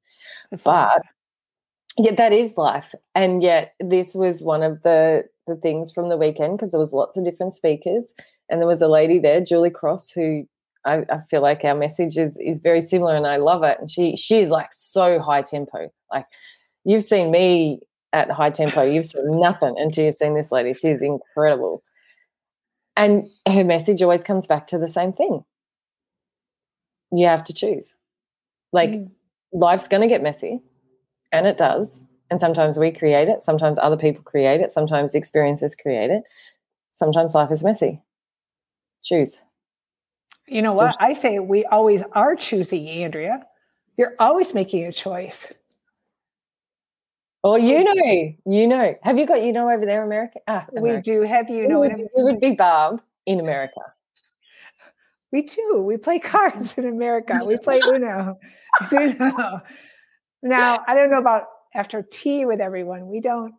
That's 0.51 0.63
but 0.63 1.03
yet 1.99 2.17
that 2.17 2.33
is 2.33 2.57
life, 2.57 2.95
and 3.15 3.43
yet 3.43 3.75
this 3.81 4.15
was 4.15 4.43
one 4.43 4.63
of 4.63 4.83
the 4.83 5.25
the 5.47 5.57
things 5.57 5.93
from 5.93 6.09
the 6.09 6.17
weekend 6.17 6.57
because 6.57 6.73
there 6.73 6.81
was 6.81 6.93
lots 6.93 7.17
of 7.17 7.25
different 7.25 7.55
speakers, 7.55 8.15
and 8.49 8.61
there 8.61 8.69
was 8.69 8.83
a 8.83 8.89
lady 8.89 9.19
there, 9.19 9.41
Julie 9.41 9.71
Cross, 9.71 10.11
who 10.11 10.47
I, 10.85 11.05
I, 11.11 11.21
feel 11.31 11.43
like 11.43 11.65
our 11.65 11.75
message 11.75 12.17
is 12.17 12.39
is 12.39 12.61
very 12.61 12.81
similar, 12.81 13.17
and 13.17 13.27
I 13.27 13.37
love 13.37 13.63
it. 13.63 13.79
And 13.81 13.91
she 13.91 14.17
she's 14.17 14.51
like 14.51 14.73
so 14.73 15.19
high 15.21 15.43
tempo. 15.43 15.91
Like 16.13 16.27
you've 16.85 17.05
seen 17.05 17.31
me 17.31 17.81
at 18.13 18.31
high 18.31 18.51
tempo, 18.51 18.83
you've 18.83 19.07
seen 19.07 19.41
nothing 19.41 19.75
until 19.79 20.05
you've 20.05 20.15
seen 20.15 20.35
this 20.35 20.53
lady. 20.53 20.75
She's 20.75 21.03
incredible, 21.03 21.83
and 22.97 23.29
her 23.49 23.65
message 23.65 24.03
always 24.03 24.25
comes 24.25 24.47
back 24.47 24.67
to 24.69 24.79
the 24.79 24.89
same 24.89 25.13
thing. 25.13 25.45
You 27.13 27.27
have 27.27 27.45
to 27.45 27.53
choose. 27.53 27.95
Like 28.73 28.91
mm. 28.91 29.11
life's 29.53 29.89
going 29.89 30.03
to 30.03 30.09
get 30.09 30.23
messy, 30.23 30.61
and 31.37 31.47
it 31.47 31.57
does. 31.57 32.03
And 32.31 32.41
sometimes 32.41 32.79
we 32.79 32.91
create 32.91 33.29
it. 33.29 33.45
Sometimes 33.45 33.79
other 33.79 33.97
people 33.97 34.23
create 34.23 34.61
it. 34.61 34.73
Sometimes 34.73 35.15
experiences 35.15 35.77
create 35.77 36.11
it. 36.11 36.25
Sometimes 36.93 37.35
life 37.35 37.53
is 37.53 37.63
messy. 37.63 38.03
Choose. 39.05 39.39
You 40.49 40.63
know 40.63 40.73
what? 40.73 40.97
I 41.01 41.13
say 41.13 41.39
we 41.39 41.65
always 41.67 42.03
are 42.13 42.35
choosing, 42.35 42.89
Andrea. 42.89 43.47
You're 43.97 44.15
always 44.19 44.55
making 44.55 44.85
a 44.85 44.93
choice. 44.93 45.53
Oh, 47.45 47.55
you 47.55 47.85
know, 47.85 48.35
you 48.45 48.67
know. 48.67 48.97
Have 49.03 49.19
you 49.19 49.27
got 49.27 49.43
you 49.43 49.53
know 49.53 49.71
over 49.71 49.87
there, 49.87 50.05
America? 50.05 50.41
Ah, 50.49 50.67
America. 50.77 51.11
We 51.11 51.15
do 51.15 51.23
have 51.23 51.49
you 51.49 51.69
know. 51.69 51.83
It 51.85 52.09
would 52.17 52.41
be 52.41 52.57
Barb 52.57 53.01
in 53.25 53.41
America. 53.41 53.81
We 55.33 55.43
do. 55.43 55.83
We 55.85 55.97
play 55.97 56.21
cards 56.21 56.79
in 56.79 56.87
America. 56.87 57.41
We 57.45 57.59
play 57.59 57.81
Uno. 57.81 58.39
Uno. 58.93 59.61
Now, 60.43 60.85
I 60.87 60.95
don't 60.95 61.11
know 61.11 61.19
about 61.19 61.45
after 61.75 62.03
tea 62.03 62.45
with 62.45 62.61
everyone. 62.61 63.09
We 63.09 63.21
don't 63.21 63.55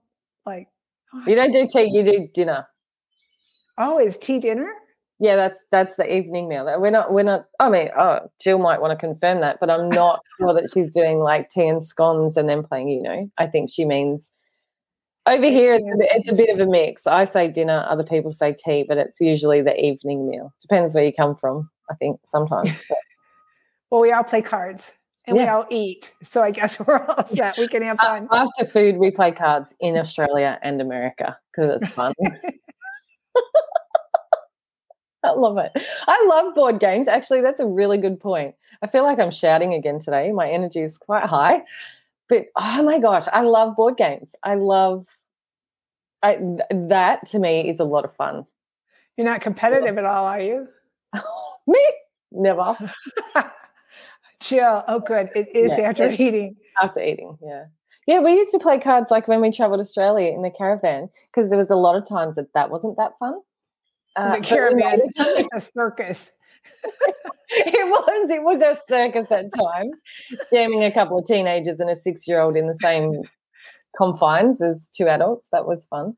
like. 0.46 0.68
Oh, 1.14 1.24
you 1.26 1.36
don't 1.36 1.52
do 1.52 1.68
tea. 1.72 1.90
You 1.92 2.04
do 2.04 2.28
dinner. 2.34 2.68
Oh, 3.78 4.00
is 4.00 4.18
tea 4.18 4.40
dinner? 4.40 4.74
Yeah, 5.20 5.36
that's 5.36 5.64
that's 5.72 5.96
the 5.96 6.16
evening 6.16 6.48
meal. 6.48 6.66
We're 6.80 6.92
not 6.92 7.12
we're 7.12 7.24
not. 7.24 7.46
I 7.60 7.70
mean, 7.70 7.90
oh, 7.98 8.20
Jill 8.40 8.60
might 8.60 8.82
want 8.82 8.92
to 8.92 9.06
confirm 9.06 9.42
that, 9.42 9.60
but 9.60 9.70
I'm 9.70 9.90
not 10.04 10.22
sure 10.40 10.54
that 10.54 10.70
she's 10.74 10.90
doing 10.90 11.20
like 11.20 11.50
tea 11.50 11.68
and 11.68 11.84
scones 11.84 12.38
and 12.38 12.48
then 12.48 12.64
playing. 12.64 12.90
You 12.90 13.04
know, 13.04 13.32
I 13.38 13.48
think 13.48 13.70
she 13.72 13.86
means 13.86 14.32
over 15.26 15.46
here. 15.46 15.76
It's 15.76 15.86
a, 15.86 16.18
it's 16.18 16.32
a 16.32 16.36
bit 16.36 16.50
of 16.50 16.60
a 16.60 16.70
mix. 16.70 17.08
I 17.08 17.26
say 17.26 17.50
dinner, 17.50 17.86
other 17.88 18.04
people 18.04 18.32
say 18.32 18.54
tea, 18.54 18.86
but 18.88 18.98
it's 18.98 19.20
usually 19.20 19.62
the 19.62 19.80
evening 19.80 20.30
meal. 20.30 20.54
Depends 20.62 20.94
where 20.94 21.06
you 21.06 21.14
come 21.14 21.36
from. 21.36 21.70
I 21.90 21.96
think 21.96 22.20
sometimes. 22.28 22.72
well, 23.90 24.02
we 24.02 24.12
all 24.12 24.24
play 24.24 24.42
cards 24.42 24.94
and 25.28 25.38
yeah. 25.38 25.44
we 25.44 25.50
all 25.50 25.66
eat, 25.70 26.14
so 26.24 26.42
I 26.42 26.52
guess 26.52 26.80
we're 26.88 27.06
all 27.06 27.28
set. 27.28 27.58
We 27.58 27.68
can 27.68 27.82
have 27.84 27.98
fun. 27.98 28.28
After 28.32 28.66
food, 28.66 28.98
we 28.98 29.12
play 29.12 29.32
cards 29.32 29.76
in 29.80 29.98
Australia 29.98 30.58
and 30.62 30.82
America 30.82 31.38
because 31.52 31.82
it's 31.82 31.90
fun. 31.90 32.14
I 35.24 35.32
love 35.32 35.58
it. 35.58 35.72
I 36.08 36.26
love 36.30 36.56
board 36.56 36.80
games. 36.80 37.08
Actually, 37.08 37.42
that's 37.42 37.60
a 37.60 37.66
really 37.66 37.98
good 37.98 38.20
point. 38.20 38.56
I 38.82 38.88
feel 38.88 39.04
like 39.04 39.20
I'm 39.20 39.32
shouting 39.32 39.74
again 39.74 40.00
today. 40.00 40.32
My 40.32 40.50
energy 40.50 40.82
is 40.82 40.98
quite 40.98 41.26
high. 41.26 41.64
But 42.30 42.46
oh 42.56 42.84
my 42.84 43.00
gosh, 43.00 43.26
I 43.34 43.42
love 43.42 43.76
board 43.76 43.98
games. 43.98 44.36
I 44.44 44.56
love 44.56 45.06
I, 46.24 46.36
th- 46.36 46.62
that 46.90 47.28
to 47.28 47.40
me 47.40 47.70
is 47.70 47.80
a 47.80 47.84
lot 47.84 48.06
of 48.06 48.16
fun. 48.16 48.46
You're 49.16 49.26
not 49.26 49.42
competitive 49.42 49.98
at 49.98 50.06
all, 50.06 50.26
are 50.26 50.42
you? 50.42 50.68
me? 51.68 51.80
Never. 52.32 52.78
Jill, 54.40 54.84
oh 54.88 55.00
good. 55.00 55.30
It 55.36 55.50
is 55.56 55.72
yeah, 55.78 55.90
after 55.90 56.12
eating. 56.12 56.56
After 56.82 57.02
eating, 57.02 57.38
yeah. 57.42 57.66
Yeah, 58.06 58.22
we 58.22 58.34
used 58.34 58.52
to 58.52 58.60
play 58.60 58.80
cards 58.80 59.12
like 59.12 59.28
when 59.28 59.42
we 59.42 59.52
traveled 59.52 59.82
Australia 59.82 60.32
in 60.32 60.42
the 60.42 60.50
caravan 60.50 61.10
because 61.32 61.50
there 61.50 61.58
was 61.58 61.70
a 61.70 61.76
lot 61.76 61.96
of 61.96 62.08
times 62.08 62.36
that 62.36 62.54
that 62.54 62.70
wasn't 62.70 62.96
that 62.98 63.12
fun. 63.20 63.40
Uh, 64.16 64.38
the 64.38 64.42
caravan 64.42 65.02
like 65.18 65.48
a 65.54 65.62
circus. 65.62 66.32
it 67.50 67.88
was. 67.90 68.30
It 68.30 68.44
was 68.44 68.62
a 68.62 68.78
circus 68.90 69.32
at 69.32 69.46
times, 69.56 70.00
jamming 70.52 70.84
a 70.84 70.92
couple 70.92 71.20
of 71.20 71.26
teenagers 71.26 71.80
and 71.80 71.90
a 71.90 71.96
six-year-old 71.96 72.56
in 72.56 72.68
the 72.68 72.78
same 72.82 73.24
confines 73.98 74.62
as 74.62 74.90
two 74.96 75.08
adults. 75.08 75.50
That 75.52 75.68
was 75.68 75.86
fun. 75.90 76.14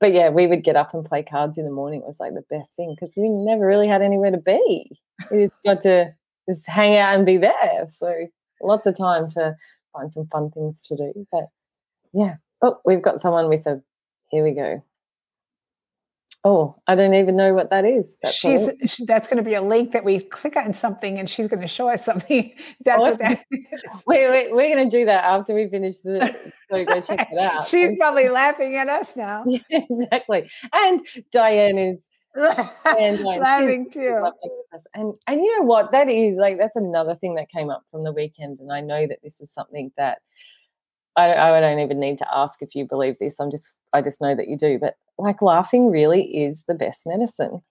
But 0.00 0.12
yeah, 0.12 0.30
we 0.30 0.46
would 0.46 0.64
get 0.64 0.76
up 0.76 0.94
and 0.94 1.04
play 1.04 1.24
cards 1.24 1.58
in 1.58 1.64
the 1.64 1.70
morning. 1.70 2.00
It 2.00 2.06
was 2.06 2.20
like 2.20 2.34
the 2.34 2.44
best 2.50 2.74
thing 2.76 2.94
because 2.98 3.14
we 3.16 3.28
never 3.28 3.66
really 3.66 3.88
had 3.88 4.02
anywhere 4.02 4.30
to 4.30 4.38
be. 4.38 4.90
We 5.30 5.44
just 5.44 5.54
got 5.64 5.82
to 5.82 6.14
just 6.48 6.66
hang 6.68 6.96
out 6.96 7.14
and 7.14 7.26
be 7.26 7.36
there. 7.38 7.88
So 7.92 8.26
lots 8.62 8.86
of 8.86 8.96
time 8.96 9.28
to 9.30 9.54
find 9.92 10.12
some 10.12 10.26
fun 10.26 10.50
things 10.50 10.82
to 10.86 10.96
do. 10.96 11.26
But 11.30 11.46
yeah. 12.12 12.36
Oh, 12.62 12.78
we've 12.84 13.02
got 13.02 13.20
someone 13.20 13.48
with 13.48 13.66
a. 13.66 13.82
Here 14.30 14.44
we 14.44 14.52
go. 14.52 14.82
Oh, 16.44 16.76
I 16.86 16.94
don't 16.94 17.14
even 17.14 17.36
know 17.36 17.52
what 17.52 17.70
that 17.70 17.84
is. 17.84 18.16
That's 18.22 18.34
she's 18.34 18.70
she, 18.86 19.04
that's 19.04 19.26
going 19.26 19.38
to 19.38 19.42
be 19.42 19.54
a 19.54 19.62
link 19.62 19.92
that 19.92 20.04
we 20.04 20.20
click 20.20 20.56
on 20.56 20.72
something, 20.72 21.18
and 21.18 21.28
she's 21.28 21.48
going 21.48 21.60
to 21.60 21.68
show 21.68 21.88
us 21.88 22.04
something. 22.04 22.52
That's 22.84 23.00
oh, 23.00 23.10
what 23.10 23.18
that. 23.18 23.44
Is. 23.50 23.66
Wait, 24.06 24.30
wait, 24.30 24.52
we're 24.52 24.74
going 24.74 24.88
to 24.88 24.96
do 24.96 25.04
that 25.04 25.24
after 25.24 25.54
we 25.54 25.68
finish 25.68 25.98
the. 25.98 26.34
So 26.70 26.84
go 26.84 27.00
check 27.00 27.28
it 27.32 27.38
out. 27.38 27.66
she's 27.66 27.96
probably 27.98 28.28
laughing 28.28 28.76
at 28.76 28.88
us 28.88 29.16
now. 29.16 29.44
Yeah, 29.46 29.60
exactly, 29.70 30.48
and 30.72 31.00
Diane 31.32 31.78
is. 31.78 32.06
And 32.34 33.20
laughing 33.24 33.90
too. 33.90 34.30
And 34.94 35.14
and 35.26 35.42
you 35.42 35.58
know 35.58 35.64
what? 35.64 35.92
That 35.92 36.08
is 36.08 36.36
like 36.36 36.58
that's 36.58 36.76
another 36.76 37.14
thing 37.16 37.34
that 37.36 37.50
came 37.50 37.70
up 37.70 37.84
from 37.90 38.04
the 38.04 38.12
weekend, 38.12 38.60
and 38.60 38.72
I 38.72 38.80
know 38.80 39.06
that 39.06 39.18
this 39.22 39.40
is 39.40 39.52
something 39.52 39.92
that 39.96 40.18
I, 41.16 41.34
I 41.34 41.60
don't 41.60 41.80
even 41.80 41.98
need 41.98 42.18
to 42.18 42.26
ask 42.32 42.62
if 42.62 42.74
you 42.74 42.86
believe 42.86 43.16
this. 43.18 43.40
I'm 43.40 43.50
just 43.50 43.76
I 43.92 44.02
just 44.02 44.20
know 44.20 44.34
that 44.34 44.48
you 44.48 44.56
do. 44.56 44.78
But 44.78 44.96
like 45.18 45.42
laughing 45.42 45.90
really 45.90 46.22
is 46.22 46.62
the 46.68 46.74
best 46.74 47.06
medicine. 47.06 47.62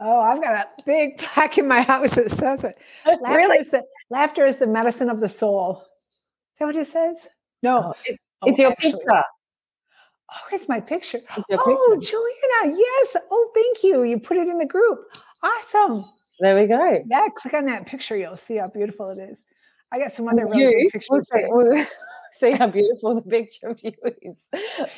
Oh, 0.00 0.20
I've 0.20 0.42
got 0.42 0.66
a 0.66 0.82
big 0.84 1.18
plaque 1.18 1.56
in 1.56 1.68
my 1.68 1.80
house 1.82 2.14
that 2.14 2.30
says 2.32 2.64
it. 2.64 2.76
Laughter, 3.06 3.36
really? 3.36 3.58
is, 3.58 3.70
the, 3.70 3.84
laughter 4.10 4.44
is 4.44 4.56
the 4.56 4.66
medicine 4.66 5.08
of 5.08 5.20
the 5.20 5.28
soul. 5.28 5.82
Is 5.82 6.58
that 6.58 6.64
what 6.66 6.76
it 6.76 6.88
says? 6.88 7.28
No. 7.62 7.78
Oh, 7.78 7.94
it, 8.04 8.18
oh, 8.42 8.50
it's 8.50 8.58
your 8.58 8.72
actually. 8.72 8.92
picture. 8.92 9.22
Oh, 10.32 10.46
it's 10.52 10.68
my 10.68 10.80
picture. 10.80 11.18
It's 11.18 11.46
oh, 11.52 11.96
picture. 11.98 12.12
Joanna, 12.12 12.76
yes. 12.76 13.16
Oh, 13.30 13.50
thank 13.54 13.82
you. 13.82 14.02
You 14.02 14.18
put 14.18 14.36
it 14.36 14.48
in 14.48 14.58
the 14.58 14.66
group. 14.66 15.00
Awesome. 15.42 16.04
There 16.40 16.58
we 16.60 16.66
go. 16.66 17.02
Yeah, 17.08 17.28
click 17.36 17.54
on 17.54 17.66
that 17.66 17.86
picture. 17.86 18.16
You'll 18.16 18.36
see 18.36 18.56
how 18.56 18.68
beautiful 18.68 19.10
it 19.10 19.18
is. 19.18 19.42
I 19.92 19.98
got 19.98 20.12
some 20.12 20.26
other 20.28 20.46
really 20.46 20.62
you, 20.62 20.90
good 20.90 21.00
pictures 21.00 21.30
see 22.32 22.52
how 22.58 22.66
beautiful 22.66 23.14
the 23.14 23.22
picture 23.22 23.68
of 23.68 23.80
you 23.82 23.92
is. 24.22 24.48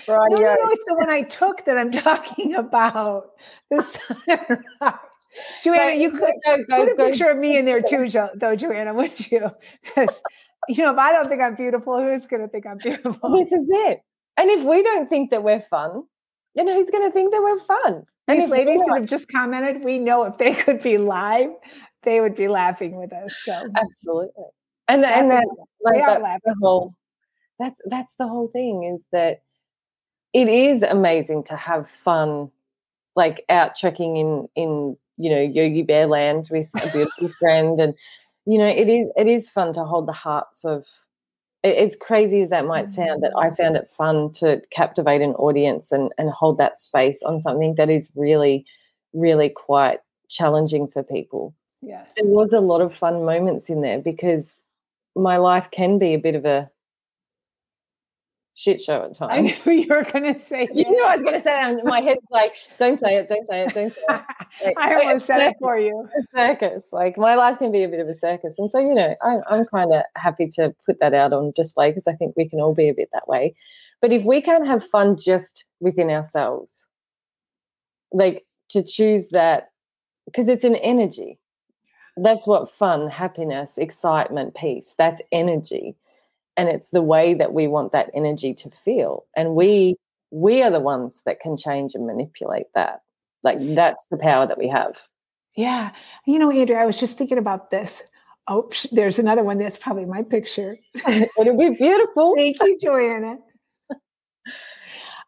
Right. 0.09 0.31
No, 0.31 0.37
no, 0.37 0.43
no, 0.43 0.71
it's 0.71 0.85
the 0.87 0.95
one 0.95 1.11
I 1.11 1.23
took 1.23 1.65
that 1.67 1.77
I'm 1.77 1.91
talking 2.09 2.55
about. 2.55 3.33
The 3.71 3.83
sunrise. 3.83 4.95
Joanna, 5.63 5.97
you 5.97 6.11
could 6.13 6.33
go, 6.45 6.57
go, 6.69 6.85
put 6.85 6.93
a 6.93 6.97
go, 6.97 7.07
picture 7.09 7.29
of 7.29 7.37
me 7.37 7.59
in 7.59 7.67
there 7.67 7.83
too, 7.83 8.09
though, 8.37 8.57
Joanna, 8.57 8.95
would 8.95 9.31
you? 9.31 9.51
Because 9.83 10.23
you 10.69 10.83
know, 10.83 10.93
if 10.93 10.99
I 10.99 11.13
don't 11.13 11.29
think 11.29 11.43
I'm 11.43 11.55
beautiful, 11.55 12.01
who's 12.01 12.27
going 12.27 12.43
to 12.43 12.49
think 12.49 12.67
I'm 12.67 12.79
beautiful? 12.79 13.31
This 13.33 13.53
is 13.53 13.69
it. 13.71 14.01
And 14.37 14.51
if 14.51 14.65
we 14.65 14.83
don't 14.83 15.09
think 15.09 15.31
that 15.31 15.43
we're 15.43 15.61
fun, 15.61 16.03
you 16.55 16.65
know, 16.65 16.75
who's 16.75 16.91
going 16.91 17.09
to 17.09 17.13
think 17.13 17.33
that 17.33 17.43
we're 17.43 17.59
fun? 17.59 18.05
And 18.29 18.43
These 18.43 18.49
ladies 18.49 18.81
that 18.87 18.99
have 18.99 19.07
just 19.07 19.29
commented, 19.29 19.85
we 19.85 19.99
know 19.99 20.25
if 20.25 20.37
they 20.39 20.55
could 20.55 20.83
be 20.83 20.99
live, 20.99 21.51
they 22.03 22.21
would 22.21 22.35
be 22.35 22.49
laughing 22.49 22.97
with 22.97 23.13
us. 23.13 23.35
So 23.45 23.53
absolutely. 23.77 24.45
And 24.89 25.05
and 25.05 25.31
that 25.31 25.45
like 25.81 26.05
that, 26.05 26.41
the 26.45 26.55
whole 26.61 26.95
that's 27.59 27.81
that's 27.87 28.15
the 28.19 28.29
whole 28.29 28.49
thing 28.49 28.85
is 28.85 29.05
that 29.13 29.43
it 30.33 30.49
is 30.49 30.83
amazing 30.83 31.45
to 31.45 31.57
have 31.57 31.89
fun 32.05 32.51
like 33.17 33.45
out 33.49 33.75
trekking 33.75 34.17
in 34.17 34.49
in 34.55 34.97
you 35.17 35.31
know 35.31 35.41
yogi 35.41 35.83
bear 35.83 36.07
land 36.07 36.49
with 36.51 36.69
a 36.83 36.91
beautiful 36.91 37.29
friend 37.41 37.81
and 37.81 37.95
you 38.45 38.59
know 38.59 38.67
it 38.67 38.89
is 38.89 39.09
it 39.17 39.27
is 39.27 39.49
fun 39.49 39.73
to 39.73 39.85
hold 39.85 40.07
the 40.07 40.13
hearts 40.13 40.65
of 40.65 40.85
as 41.75 41.97
crazy 41.97 42.41
as 42.43 42.51
that 42.51 42.67
might 42.67 42.87
mm. 42.87 42.91
sound 42.91 43.23
that 43.23 43.33
i 43.37 43.51
found 43.51 43.77
it 43.77 43.91
fun 43.97 44.33
to 44.33 44.61
captivate 44.71 45.21
an 45.21 45.35
audience 45.35 45.93
and 45.93 46.13
and 46.19 46.31
hold 46.31 46.59
that 46.59 46.79
space 46.79 47.23
on 47.23 47.41
something 47.41 47.75
that 47.77 47.91
is 47.91 48.09
really 48.15 48.65
really 49.13 49.49
quite 49.49 50.01
challenging 50.29 50.87
for 50.89 51.03
people. 51.03 51.55
Yes. 51.83 52.13
There 52.17 52.31
was 52.31 52.53
a 52.53 52.61
lot 52.61 52.81
of 52.81 52.95
fun 52.95 53.25
moments 53.25 53.69
in 53.69 53.81
there 53.81 53.99
because 53.99 54.63
my 55.15 55.37
life 55.37 55.69
can 55.71 55.99
be 55.99 56.15
a 56.15 56.19
bit 56.19 56.35
of 56.35 56.45
a 56.45 56.71
shit 58.57 58.81
show 58.81 59.03
at 59.03 59.15
times. 59.15 59.33
I 59.33 59.71
knew 59.71 59.83
you 59.83 59.87
were 59.89 60.03
going 60.03 60.35
to 60.35 60.41
say. 60.41 60.67
You 60.75 60.91
knew 60.91 61.05
I 61.05 61.17
was 61.17 61.25
going 61.25 61.37
to 61.37 61.43
say 61.43 61.71
it. 61.71 61.85
My 61.85 62.01
head's 62.01 62.27
like, 62.31 62.55
don't 62.79 62.99
say 62.99 63.17
it, 63.17 63.29
don't 63.29 63.47
say 63.47 63.63
it, 63.63 63.75
don't 63.75 63.95
say 63.95 64.01
it. 64.09 64.25
Like, 64.65 64.79
I 64.79 64.95
almost 64.95 65.27
said 65.27 65.51
it 65.51 65.57
for 65.61 65.79
you. 65.79 66.09
A 66.19 66.37
circus. 66.37 66.89
Like 66.93 67.17
my 67.17 67.35
life 67.35 67.59
can 67.59 67.71
be 67.71 67.85
a 67.85 67.89
bit 67.89 68.01
of 68.01 68.09
a 68.09 68.15
circus, 68.15 68.57
and 68.59 68.71
so 68.71 68.79
you 68.79 68.95
know, 68.95 69.15
I, 69.23 69.39
I'm 69.49 69.67
kind 69.67 69.93
of 69.93 70.03
happy 70.17 70.49
to 70.57 70.75
put 70.85 70.99
that 71.01 71.15
out 71.15 71.33
on 71.33 71.53
display 71.55 71.91
because 71.91 72.07
I 72.07 72.15
think 72.15 72.35
we 72.37 72.49
can 72.49 72.61
all 72.61 72.75
be 72.75 72.89
a 72.89 72.95
bit 72.95 73.11
that 73.13 73.29
way. 73.29 73.55
But 74.01 74.13
if 74.13 74.25
we 74.25 74.43
can't 74.43 74.67
have 74.67 74.85
fun 74.85 75.17
just 75.17 75.65
within 75.81 76.11
ourselves, 76.11 76.85
like 78.13 78.45
to 78.71 78.83
choose 78.83 79.27
that, 79.31 79.71
because 80.25 80.49
it's 80.49 80.65
an 80.65 80.77
energy. 80.77 81.39
That's 82.19 82.47
what 82.47 82.73
fun, 82.73 83.09
happiness, 83.09 83.77
excitement, 83.77 84.55
peace. 84.55 84.95
That's 84.97 85.21
energy 85.33 85.95
and 86.57 86.69
it's 86.69 86.91
the 86.91 87.03
way 87.03 87.35
that 87.35 87.53
we 87.53 87.69
want 87.69 87.93
that 87.93 88.11
energy 88.15 88.55
to 88.55 88.71
feel 88.85 89.25
and 89.37 89.55
we 89.55 89.97
we 90.31 90.63
are 90.63 90.71
the 90.71 90.81
ones 90.81 91.23
that 91.25 91.41
can 91.41 91.57
change 91.57 91.95
and 91.95 92.07
manipulate 92.07 92.67
that. 92.75 93.01
Like 93.43 93.59
that's 93.75 94.07
the 94.11 94.17
power 94.17 94.47
that 94.47 94.59
we 94.59 94.69
have. 94.69 94.95
Yeah. 95.55 95.93
You 96.27 96.39
know 96.39 96.51
andrea 96.51 96.79
i 96.79 96.87
was 96.87 96.99
just 96.99 97.19
thinking 97.19 97.39
about 97.39 97.71
this. 97.71 98.03
Oh 98.49 98.71
there's 98.93 99.19
another 99.19 99.43
one 99.43 99.59
that's 99.59 99.79
probably 99.79 100.07
my 100.07 100.23
picture. 100.23 100.79
It'll 101.09 101.57
be 101.57 101.77
beautiful. 101.77 102.35
Thank 102.37 102.61
you 102.61 102.79
joanna. 102.81 103.39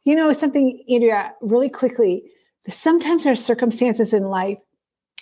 You 0.05 0.15
know 0.15 0.33
something 0.33 0.85
andrea 0.89 1.35
really 1.41 1.71
quickly 1.71 2.25
sometimes 2.69 3.25
there 3.25 3.33
are 3.33 3.37
circumstances 3.37 4.13
in 4.13 4.25
life 4.25 4.59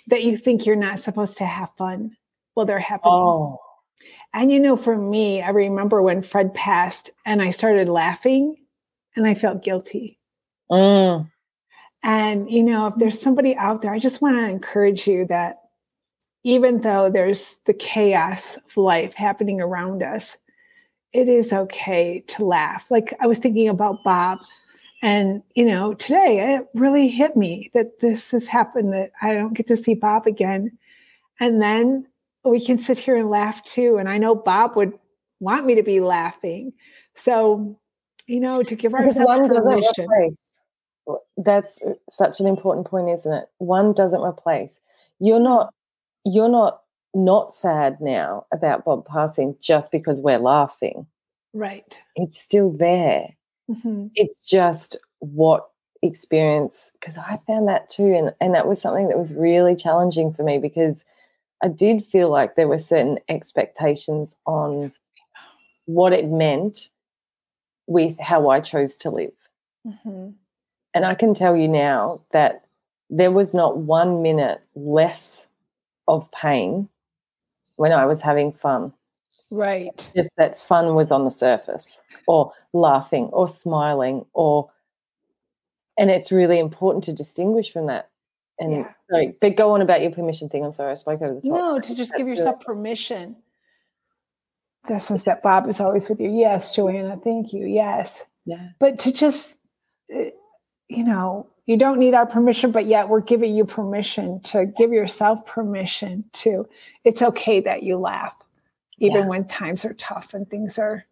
that 0.07 0.23
you 0.23 0.35
think 0.37 0.65
you're 0.65 0.75
not 0.75 0.99
supposed 0.99 1.37
to 1.37 1.45
have 1.45 1.71
fun 1.77 2.11
well 2.55 2.65
they're 2.65 2.79
happening. 2.79 3.13
Oh 3.13 3.59
and 4.33 4.51
you 4.51 4.59
know, 4.59 4.77
for 4.77 4.97
me, 4.97 5.41
I 5.41 5.49
remember 5.49 6.01
when 6.01 6.21
Fred 6.21 6.53
passed 6.53 7.09
and 7.25 7.41
I 7.41 7.49
started 7.49 7.89
laughing 7.89 8.55
and 9.15 9.25
I 9.25 9.33
felt 9.33 9.63
guilty. 9.63 10.19
Mm. 10.71 11.29
And, 12.03 12.49
you 12.49 12.63
know, 12.63 12.87
if 12.87 12.95
there's 12.97 13.19
somebody 13.19 13.55
out 13.55 13.81
there, 13.81 13.93
I 13.93 13.99
just 13.99 14.21
want 14.21 14.37
to 14.37 14.49
encourage 14.49 15.07
you 15.07 15.25
that 15.27 15.61
even 16.43 16.81
though 16.81 17.09
there's 17.09 17.57
the 17.65 17.73
chaos 17.73 18.57
of 18.57 18.77
life 18.77 19.13
happening 19.13 19.59
around 19.59 20.03
us, 20.03 20.37
it 21.13 21.27
is 21.27 21.51
okay 21.51 22.23
to 22.27 22.45
laugh. 22.45 22.91
Like 22.91 23.13
I 23.19 23.27
was 23.27 23.39
thinking 23.39 23.69
about 23.69 24.03
Bob, 24.03 24.39
and, 25.01 25.43
you 25.55 25.65
know, 25.65 25.93
today 25.93 26.55
it 26.55 26.67
really 26.73 27.07
hit 27.07 27.35
me 27.35 27.69
that 27.73 27.99
this 27.99 28.31
has 28.31 28.47
happened, 28.47 28.93
that 28.93 29.11
I 29.21 29.33
don't 29.33 29.53
get 29.53 29.67
to 29.67 29.77
see 29.77 29.93
Bob 29.93 30.25
again. 30.25 30.77
And 31.39 31.61
then 31.61 32.07
we 32.43 32.63
can 32.63 32.79
sit 32.79 32.97
here 32.97 33.17
and 33.17 33.29
laugh 33.29 33.63
too. 33.63 33.97
And 33.97 34.09
I 34.09 34.17
know 34.17 34.35
Bob 34.35 34.75
would 34.75 34.93
want 35.39 35.65
me 35.65 35.75
to 35.75 35.83
be 35.83 35.99
laughing. 35.99 36.73
So, 37.15 37.77
you 38.25 38.39
know, 38.39 38.63
to 38.63 38.75
give 38.75 38.93
ourselves 38.93 39.47
permission. 39.47 40.05
Replace. 40.05 40.39
That's 41.37 41.79
uh, 41.85 41.93
such 42.09 42.39
an 42.39 42.47
important 42.47 42.87
point, 42.87 43.09
isn't 43.09 43.31
it? 43.31 43.49
One 43.59 43.93
doesn't 43.93 44.21
replace. 44.21 44.79
You're 45.19 45.39
not. 45.39 45.73
You're 46.25 46.49
not 46.49 46.81
not 47.13 47.53
sad 47.53 47.99
now 48.01 48.45
about 48.51 48.85
Bob 48.85 49.05
passing 49.05 49.55
just 49.61 49.91
because 49.91 50.19
we're 50.19 50.39
laughing. 50.39 51.07
Right. 51.53 51.99
It's 52.15 52.39
still 52.39 52.71
there. 52.71 53.29
Mm-hmm. 53.69 54.07
It's 54.15 54.47
just 54.47 54.97
what 55.19 55.67
experience 56.03 56.91
because 56.99 57.17
I 57.17 57.39
found 57.47 57.67
that 57.67 57.89
too, 57.89 58.13
and 58.13 58.33
and 58.39 58.53
that 58.53 58.67
was 58.67 58.81
something 58.81 59.07
that 59.07 59.17
was 59.17 59.31
really 59.31 59.75
challenging 59.75 60.33
for 60.33 60.43
me 60.43 60.57
because 60.57 61.05
I 61.63 61.69
did 61.69 62.05
feel 62.05 62.29
like 62.29 62.55
there 62.55 62.67
were 62.67 62.79
certain 62.79 63.19
expectations 63.29 64.35
on 64.45 64.91
what 65.85 66.13
it 66.13 66.27
meant 66.27 66.89
with 67.87 68.19
how 68.19 68.49
I 68.49 68.59
chose 68.59 68.95
to 68.97 69.09
live. 69.09 69.33
Mm-hmm. 69.85 70.29
And 70.93 71.05
I 71.05 71.15
can 71.15 71.33
tell 71.33 71.55
you 71.55 71.67
now 71.67 72.21
that 72.31 72.65
there 73.09 73.31
was 73.31 73.53
not 73.53 73.77
one 73.77 74.21
minute 74.21 74.61
less 74.75 75.47
of 76.07 76.29
pain 76.31 76.89
when 77.77 77.91
I 77.91 78.05
was 78.05 78.21
having 78.21 78.51
fun. 78.51 78.93
Right. 79.49 80.11
Just 80.15 80.31
that 80.37 80.59
fun 80.59 80.95
was 80.95 81.11
on 81.11 81.23
the 81.23 81.31
surface, 81.31 82.01
or 82.27 82.51
laughing, 82.73 83.25
or 83.25 83.47
smiling, 83.47 84.25
or, 84.33 84.69
and 85.97 86.11
it's 86.11 86.31
really 86.31 86.59
important 86.59 87.05
to 87.05 87.13
distinguish 87.13 87.71
from 87.71 87.87
that. 87.87 88.09
And 88.59 88.73
yeah. 88.73 88.91
Sorry, 89.09 89.35
but 89.39 89.55
go 89.55 89.71
on 89.71 89.81
about 89.81 90.01
your 90.01 90.11
permission 90.11 90.49
thing. 90.49 90.63
I'm 90.63 90.73
sorry, 90.73 90.91
I 90.91 90.95
spoke 90.95 91.21
over 91.21 91.33
the 91.33 91.41
top. 91.41 91.57
No, 91.57 91.79
to 91.79 91.95
just 91.95 92.11
That's 92.11 92.19
give 92.19 92.27
yourself 92.27 92.59
good. 92.59 92.65
permission. 92.65 93.35
This 94.87 95.11
is 95.11 95.23
that 95.25 95.43
Bob 95.43 95.69
is 95.69 95.79
always 95.79 96.09
with 96.09 96.19
you. 96.19 96.29
Yes, 96.29 96.73
Joanna, 96.73 97.19
thank 97.23 97.51
you. 97.53 97.65
Yes. 97.65 98.21
Yeah. 98.45 98.69
But 98.79 98.99
to 98.99 99.11
just, 99.11 99.55
eh, 100.09 100.29
you 100.87 101.03
know, 101.03 101.49
you 101.65 101.75
don't 101.75 101.99
need 101.99 102.13
our 102.13 102.25
permission, 102.25 102.71
but 102.71 102.85
yet 102.85 103.09
we're 103.09 103.19
giving 103.19 103.53
you 103.53 103.65
permission 103.65 104.39
to 104.43 104.65
give 104.65 104.93
yourself 104.93 105.45
permission 105.45 106.23
to, 106.33 106.65
it's 107.03 107.21
okay 107.21 107.59
that 107.59 107.83
you 107.83 107.97
laugh, 107.97 108.33
even 108.99 109.23
yeah. 109.23 109.27
when 109.27 109.45
times 109.45 109.83
are 109.83 109.93
tough 109.93 110.33
and 110.33 110.49
things 110.49 110.79
are 110.79 111.03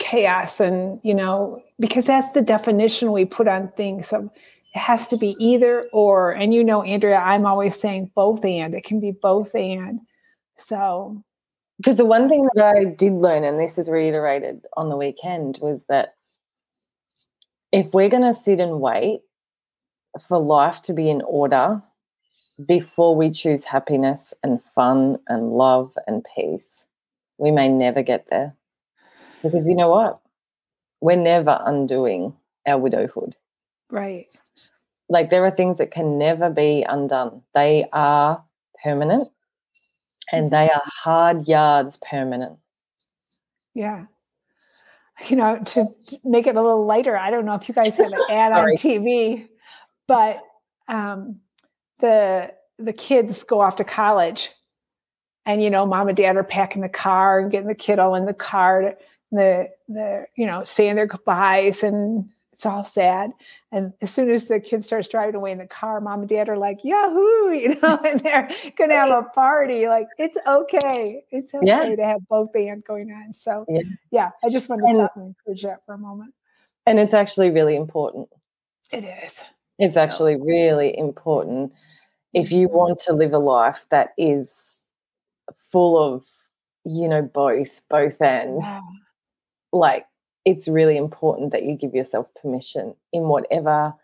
chaos. 0.00 0.58
And, 0.58 0.98
you 1.04 1.14
know, 1.14 1.62
because 1.78 2.06
that's 2.06 2.32
the 2.34 2.42
definition 2.42 3.12
we 3.12 3.24
put 3.24 3.46
on 3.46 3.70
things 3.76 4.12
of 4.12 4.30
it 4.74 4.78
has 4.78 5.06
to 5.08 5.16
be 5.16 5.36
either 5.38 5.88
or. 5.92 6.32
And 6.32 6.54
you 6.54 6.64
know, 6.64 6.82
Andrea, 6.82 7.18
I'm 7.18 7.46
always 7.46 7.78
saying 7.78 8.10
both 8.14 8.44
and. 8.44 8.74
It 8.74 8.84
can 8.84 9.00
be 9.00 9.12
both 9.12 9.54
and. 9.54 10.00
So, 10.56 11.22
because 11.78 11.96
the 11.96 12.04
one 12.04 12.28
thing 12.28 12.48
that 12.54 12.74
I 12.76 12.84
did 12.84 13.12
learn, 13.12 13.44
and 13.44 13.58
this 13.58 13.78
is 13.78 13.90
reiterated 13.90 14.64
on 14.76 14.88
the 14.88 14.96
weekend, 14.96 15.58
was 15.60 15.82
that 15.88 16.14
if 17.72 17.92
we're 17.92 18.08
going 18.08 18.22
to 18.22 18.34
sit 18.34 18.60
and 18.60 18.80
wait 18.80 19.20
for 20.28 20.38
life 20.38 20.82
to 20.82 20.92
be 20.92 21.08
in 21.08 21.22
order 21.22 21.82
before 22.66 23.16
we 23.16 23.30
choose 23.30 23.64
happiness 23.64 24.34
and 24.42 24.60
fun 24.74 25.18
and 25.28 25.50
love 25.52 25.92
and 26.06 26.24
peace, 26.36 26.84
we 27.38 27.50
may 27.50 27.68
never 27.68 28.02
get 28.02 28.26
there. 28.30 28.54
Because 29.42 29.68
you 29.68 29.74
know 29.74 29.90
what? 29.90 30.20
We're 31.00 31.16
never 31.16 31.60
undoing 31.64 32.34
our 32.66 32.78
widowhood. 32.78 33.34
Right 33.90 34.28
like 35.12 35.30
there 35.30 35.44
are 35.44 35.50
things 35.50 35.78
that 35.78 35.90
can 35.90 36.18
never 36.18 36.48
be 36.48 36.84
undone. 36.88 37.42
They 37.54 37.86
are 37.92 38.42
permanent 38.82 39.28
and 40.32 40.50
they 40.50 40.68
mm-hmm. 40.68 40.78
are 40.78 40.82
hard 41.02 41.46
yards 41.46 41.98
permanent. 41.98 42.58
Yeah. 43.74 44.06
You 45.28 45.36
know, 45.36 45.58
to 45.58 45.86
make 46.24 46.46
it 46.46 46.56
a 46.56 46.62
little 46.62 46.86
lighter, 46.86 47.16
I 47.16 47.30
don't 47.30 47.44
know 47.44 47.54
if 47.54 47.68
you 47.68 47.74
guys 47.74 47.96
have 47.96 48.12
an 48.12 48.20
ad 48.30 48.52
on 48.52 48.70
TV, 48.76 49.46
but 50.08 50.38
um, 50.88 51.40
the 52.00 52.52
the 52.78 52.92
kids 52.92 53.44
go 53.44 53.60
off 53.60 53.76
to 53.76 53.84
college, 53.84 54.50
and 55.46 55.62
you 55.62 55.70
know, 55.70 55.86
mom 55.86 56.08
and 56.08 56.16
dad 56.16 56.36
are 56.36 56.42
packing 56.42 56.82
the 56.82 56.88
car 56.88 57.38
and 57.38 57.52
getting 57.52 57.68
the 57.68 57.74
kid 57.74 58.00
all 58.00 58.16
in 58.16 58.24
the 58.24 58.34
car. 58.34 58.96
The 59.30 59.68
the 59.88 60.26
you 60.34 60.46
know 60.46 60.64
saying 60.64 60.96
their 60.96 61.06
goodbyes 61.06 61.84
and 61.84 62.28
it's 62.62 62.66
all 62.66 62.84
sad. 62.84 63.32
And 63.72 63.92
as 64.02 64.12
soon 64.12 64.30
as 64.30 64.44
the 64.44 64.60
kid 64.60 64.84
starts 64.84 65.08
driving 65.08 65.34
away 65.34 65.50
in 65.50 65.58
the 65.58 65.66
car, 65.66 66.00
mom 66.00 66.20
and 66.20 66.28
dad 66.28 66.48
are 66.48 66.56
like, 66.56 66.84
Yahoo, 66.84 67.50
you 67.50 67.74
know, 67.82 67.98
and 68.06 68.20
they're 68.20 68.48
gonna 68.78 68.94
have 68.94 69.10
a 69.10 69.24
party. 69.30 69.88
Like 69.88 70.06
it's 70.16 70.38
okay. 70.46 71.24
It's 71.32 71.52
okay 71.52 71.66
yeah. 71.66 71.96
to 71.96 72.04
have 72.04 72.28
both 72.28 72.52
band 72.52 72.84
going 72.84 73.10
on. 73.10 73.34
So 73.34 73.64
yeah, 73.68 73.80
yeah 74.12 74.30
I 74.44 74.48
just 74.48 74.68
wanted 74.68 74.82
to 74.82 74.88
and, 74.88 74.96
stop 74.96 75.16
and 75.16 75.26
encourage 75.26 75.62
that 75.62 75.84
for 75.84 75.94
a 75.94 75.98
moment. 75.98 76.34
And 76.86 77.00
it's 77.00 77.14
actually 77.14 77.50
really 77.50 77.74
important. 77.74 78.28
It 78.92 79.04
is. 79.24 79.40
It's 79.80 79.96
actually 79.96 80.36
really 80.36 80.96
important 80.96 81.72
if 82.32 82.52
you 82.52 82.68
mm-hmm. 82.68 82.76
want 82.76 83.00
to 83.00 83.12
live 83.12 83.32
a 83.32 83.38
life 83.38 83.86
that 83.90 84.10
is 84.16 84.82
full 85.72 85.98
of, 85.98 86.24
you 86.84 87.08
know, 87.08 87.22
both, 87.22 87.82
both 87.90 88.22
and 88.22 88.62
yeah. 88.62 88.80
like 89.72 90.06
it's 90.44 90.68
really 90.68 90.96
important 90.96 91.52
that 91.52 91.64
you 91.64 91.76
give 91.76 91.94
yourself 91.94 92.26
permission 92.40 92.94
in 93.12 93.24
whatever, 93.24 93.94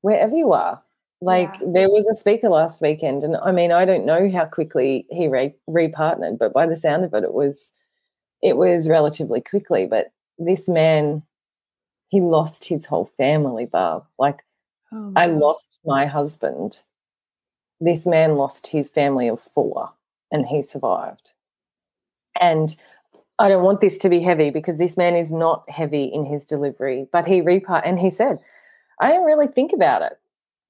wherever 0.00 0.34
you 0.34 0.52
are. 0.52 0.82
Like 1.20 1.52
yeah. 1.60 1.68
there 1.72 1.88
was 1.88 2.06
a 2.08 2.14
speaker 2.14 2.48
last 2.48 2.80
weekend, 2.80 3.22
and 3.22 3.36
I 3.36 3.52
mean, 3.52 3.70
I 3.70 3.84
don't 3.84 4.04
know 4.04 4.28
how 4.30 4.44
quickly 4.44 5.06
he 5.10 5.28
re- 5.28 5.54
repartnered, 5.70 6.38
but 6.38 6.52
by 6.52 6.66
the 6.66 6.76
sound 6.76 7.04
of 7.04 7.14
it, 7.14 7.22
it 7.22 7.32
was 7.32 7.70
it 8.42 8.56
was 8.56 8.88
relatively 8.88 9.40
quickly. 9.40 9.86
But 9.86 10.12
this 10.38 10.68
man, 10.68 11.22
he 12.08 12.20
lost 12.20 12.64
his 12.64 12.86
whole 12.86 13.08
family, 13.16 13.66
Barb. 13.66 14.04
Like 14.18 14.40
oh, 14.92 15.12
I 15.14 15.26
lost 15.26 15.78
my 15.84 16.06
husband. 16.06 16.80
This 17.80 18.04
man 18.04 18.34
lost 18.34 18.66
his 18.66 18.88
family 18.88 19.28
of 19.28 19.40
four, 19.54 19.92
and 20.32 20.44
he 20.44 20.60
survived. 20.60 21.30
And 22.40 22.74
I 23.38 23.48
don't 23.48 23.64
want 23.64 23.80
this 23.80 23.98
to 23.98 24.08
be 24.08 24.20
heavy 24.20 24.50
because 24.50 24.78
this 24.78 24.96
man 24.96 25.14
is 25.16 25.32
not 25.32 25.68
heavy 25.68 26.04
in 26.04 26.24
his 26.24 26.44
delivery. 26.44 27.06
But 27.12 27.26
he 27.26 27.40
repart 27.40 27.82
and 27.84 27.98
he 27.98 28.10
said, 28.10 28.38
I 29.00 29.08
didn't 29.10 29.24
really 29.24 29.48
think 29.48 29.72
about 29.72 30.02
it. 30.02 30.12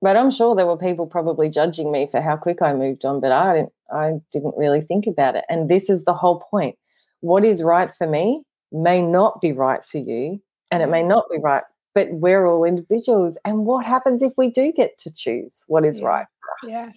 but 0.01 0.17
I'm 0.17 0.31
sure 0.31 0.55
there 0.57 0.67
were 0.67 0.77
people 0.77 1.07
probably 1.07 1.49
judging 1.49 1.93
me 1.93 2.09
for 2.11 2.21
how 2.21 2.37
quick 2.37 2.61
I 2.61 2.73
moved 2.75 3.05
on, 3.05 3.21
but 3.21 3.33
I 3.33 3.55
didn't 3.55 3.73
I 3.93 4.13
didn't 4.33 4.57
really 4.57 4.81
think 4.81 5.07
about 5.07 5.37
it. 5.37 5.45
And 5.49 5.69
this 5.69 5.89
is 5.91 6.05
the 6.05 6.15
whole 6.15 6.41
point. 6.51 6.77
What 7.21 7.45
is 7.45 7.63
right 7.63 7.91
for 7.99 8.07
me 8.07 8.43
may 8.73 9.01
not 9.03 9.41
be 9.41 9.53
right 9.53 9.85
for 9.85 9.99
you, 9.99 10.41
and 10.71 10.83
it 10.83 10.87
mm-hmm. 10.87 10.93
may 10.93 11.03
not 11.03 11.27
be 11.31 11.39
right, 11.39 11.63
but 11.95 12.09
we're 12.11 12.47
all 12.47 12.65
individuals. 12.65 13.37
And 13.45 13.65
what 13.67 13.85
happens 13.87 14.23
if 14.23 14.33
we 14.37 14.51
do 14.51 14.73
get 14.73 14.99
to 14.99 15.13
choose 15.13 15.63
what 15.69 15.85
is 15.85 16.01
Yeah. 16.01 16.07
right 16.07 16.27
for 16.41 16.69
us? 16.69 16.73
Yeah. 16.73 16.91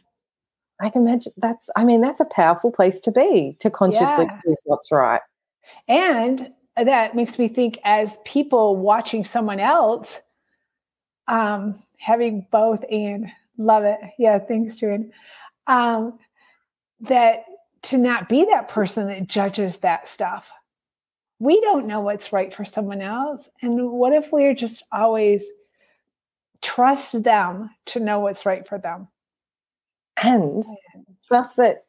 I 0.82 0.90
can 0.90 1.04
imagine 1.04 1.34
that's 1.38 1.70
I 1.76 1.84
mean, 1.84 2.02
that's 2.02 2.22
a 2.22 2.26
powerful 2.26 2.72
place 2.72 3.00
to 3.02 3.12
be 3.12 3.56
to 3.60 3.70
consciously 3.70 4.26
Yeah. 4.26 4.40
choose 4.46 4.62
what's 4.66 4.92
right. 4.92 5.22
And 5.88 6.52
that 6.78 7.16
makes 7.16 7.38
me 7.40 7.48
think 7.48 7.80
as 7.84 8.18
people 8.26 8.76
watching 8.78 9.24
someone 9.24 9.60
else, 9.60 10.22
um, 11.28 11.82
having 11.98 12.48
both 12.52 12.84
and 12.92 13.32
love 13.58 13.84
it. 13.84 14.00
Yeah, 14.18 14.40
thanks, 14.40 14.76
Joanne. 14.76 15.12
Um, 15.68 16.20
that 17.02 17.46
to 17.84 17.98
not 17.98 18.30
be 18.30 18.46
that 18.46 18.68
person 18.68 19.08
that 19.08 19.28
judges 19.28 19.78
that 19.80 20.08
stuff. 20.08 20.52
We 21.40 21.60
don't 21.62 21.88
know 21.88 22.00
what's 22.00 22.32
right 22.32 22.54
for 22.54 22.66
someone 22.66 23.02
else. 23.02 23.50
And 23.62 23.92
what 23.92 24.14
if 24.14 24.32
we're 24.32 24.56
just 24.56 24.84
always 24.92 25.44
trust 26.62 27.24
them 27.24 27.70
to 27.88 28.00
know 28.00 28.20
what's 28.20 28.46
right 28.46 28.68
for 28.68 28.78
them? 28.78 29.08
and 30.18 30.64
trust 31.28 31.58
that 31.58 31.86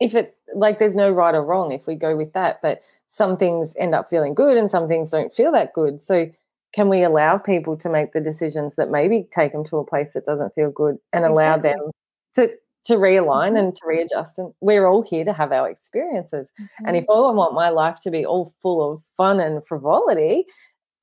if 0.00 0.14
it 0.14 0.36
like 0.54 0.78
there's 0.78 0.94
no 0.96 1.10
right 1.10 1.34
or 1.34 1.44
wrong 1.44 1.72
if 1.72 1.86
we 1.86 1.94
go 1.94 2.16
with 2.16 2.32
that 2.32 2.60
but 2.62 2.82
some 3.08 3.36
things 3.36 3.74
end 3.78 3.94
up 3.94 4.08
feeling 4.08 4.34
good 4.34 4.56
and 4.56 4.70
some 4.70 4.86
things 4.86 5.10
don't 5.10 5.34
feel 5.34 5.50
that 5.50 5.72
good. 5.72 6.02
So 6.04 6.30
can 6.72 6.88
we 6.88 7.02
allow 7.02 7.38
people 7.38 7.76
to 7.78 7.88
make 7.88 8.12
the 8.12 8.20
decisions 8.20 8.76
that 8.76 8.88
maybe 8.90 9.26
take 9.32 9.50
them 9.52 9.64
to 9.64 9.78
a 9.78 9.84
place 9.84 10.10
that 10.14 10.24
doesn't 10.24 10.54
feel 10.54 10.70
good 10.70 10.96
and 11.12 11.24
allow 11.24 11.56
them 11.56 11.90
to 12.36 12.48
to 12.84 12.94
realign 12.94 13.52
Mhm. 13.54 13.58
and 13.58 13.74
to 13.76 13.82
readjust? 13.84 14.38
And 14.38 14.54
we're 14.60 14.86
all 14.86 15.02
here 15.02 15.24
to 15.24 15.32
have 15.32 15.50
our 15.50 15.68
experiences. 15.68 16.52
And 16.86 16.96
if 16.96 17.04
all 17.08 17.28
I 17.28 17.32
want 17.34 17.52
my 17.54 17.68
life 17.70 17.98
to 18.02 18.10
be 18.12 18.24
all 18.24 18.54
full 18.62 18.92
of 18.92 19.02
fun 19.16 19.40
and 19.40 19.66
frivolity 19.66 20.46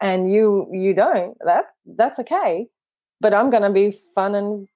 and 0.01 0.31
you 0.31 0.67
you 0.71 0.93
don't 0.93 1.37
that 1.45 1.65
that's 1.97 2.19
okay. 2.19 2.69
But 3.19 3.33
I'm 3.33 3.49
going 3.49 3.63
to 3.63 3.71
be 3.71 3.99
fun 4.15 4.35
and 4.35 4.67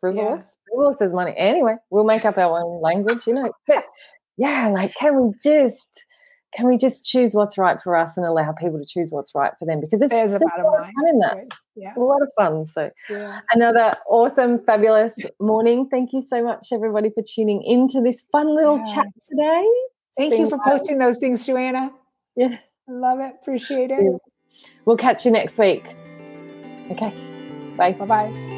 frivolous 0.00 0.56
frivolous 0.68 1.00
as 1.00 1.12
money 1.12 1.34
anyway 1.36 1.74
we'll 1.90 2.04
make 2.04 2.24
up 2.24 2.36
our 2.38 2.58
own 2.58 2.80
language 2.80 3.26
you 3.26 3.34
know 3.34 3.50
but 3.66 3.84
yeah 4.36 4.68
like 4.68 4.92
can 4.94 5.20
we 5.20 5.32
just 5.42 6.04
can 6.54 6.66
we 6.68 6.76
just 6.76 7.04
choose 7.04 7.34
what's 7.34 7.58
right 7.58 7.78
for 7.82 7.96
us 7.96 8.16
and 8.16 8.24
allow 8.24 8.52
people 8.52 8.78
to 8.78 8.86
choose 8.86 9.10
what's 9.10 9.34
right 9.34 9.52
for 9.58 9.64
them 9.66 9.80
because 9.80 10.00
it's 10.02 10.10
There's 10.10 10.32
a 10.34 10.38
there's 10.38 10.50
a 10.58 10.62
lot 10.62 10.80
of 10.80 10.86
fun 10.86 11.08
in 11.08 11.18
that 11.20 11.36
Yeah. 11.74 11.92
a 11.96 12.00
lot 12.00 12.22
of 12.22 12.28
fun 12.38 12.66
so 12.68 12.90
Yeah. 13.10 13.40
another 13.52 13.94
awesome 14.08 14.60
fabulous 14.64 15.14
morning 15.40 15.88
thank 15.90 16.12
you 16.12 16.22
so 16.22 16.42
much 16.42 16.68
everybody 16.72 17.10
for 17.10 17.22
tuning 17.22 17.62
into 17.62 18.00
this 18.00 18.22
fun 18.32 18.54
little 18.54 18.78
Yeah. 18.78 18.94
chat 18.94 19.06
today 19.30 19.64
It's 19.64 20.16
Thank 20.16 20.34
you 20.38 20.48
for 20.48 20.56
wild. 20.58 20.78
posting 20.78 20.98
those 20.98 21.18
things, 21.18 21.44
Joanna. 21.46 21.92
yeah 22.36 22.58
love 22.88 23.18
it. 23.20 23.34
Appreciate 23.42 23.90
it. 23.90 24.00
Yeah. 24.02 24.16
We'll 24.84 24.96
catch 24.96 25.24
you 25.26 25.32
next 25.32 25.58
week. 25.58 25.84
Okay. 26.90 27.12
Bye. 27.76 27.92
Bye 27.92 28.06
bye. 28.06 28.55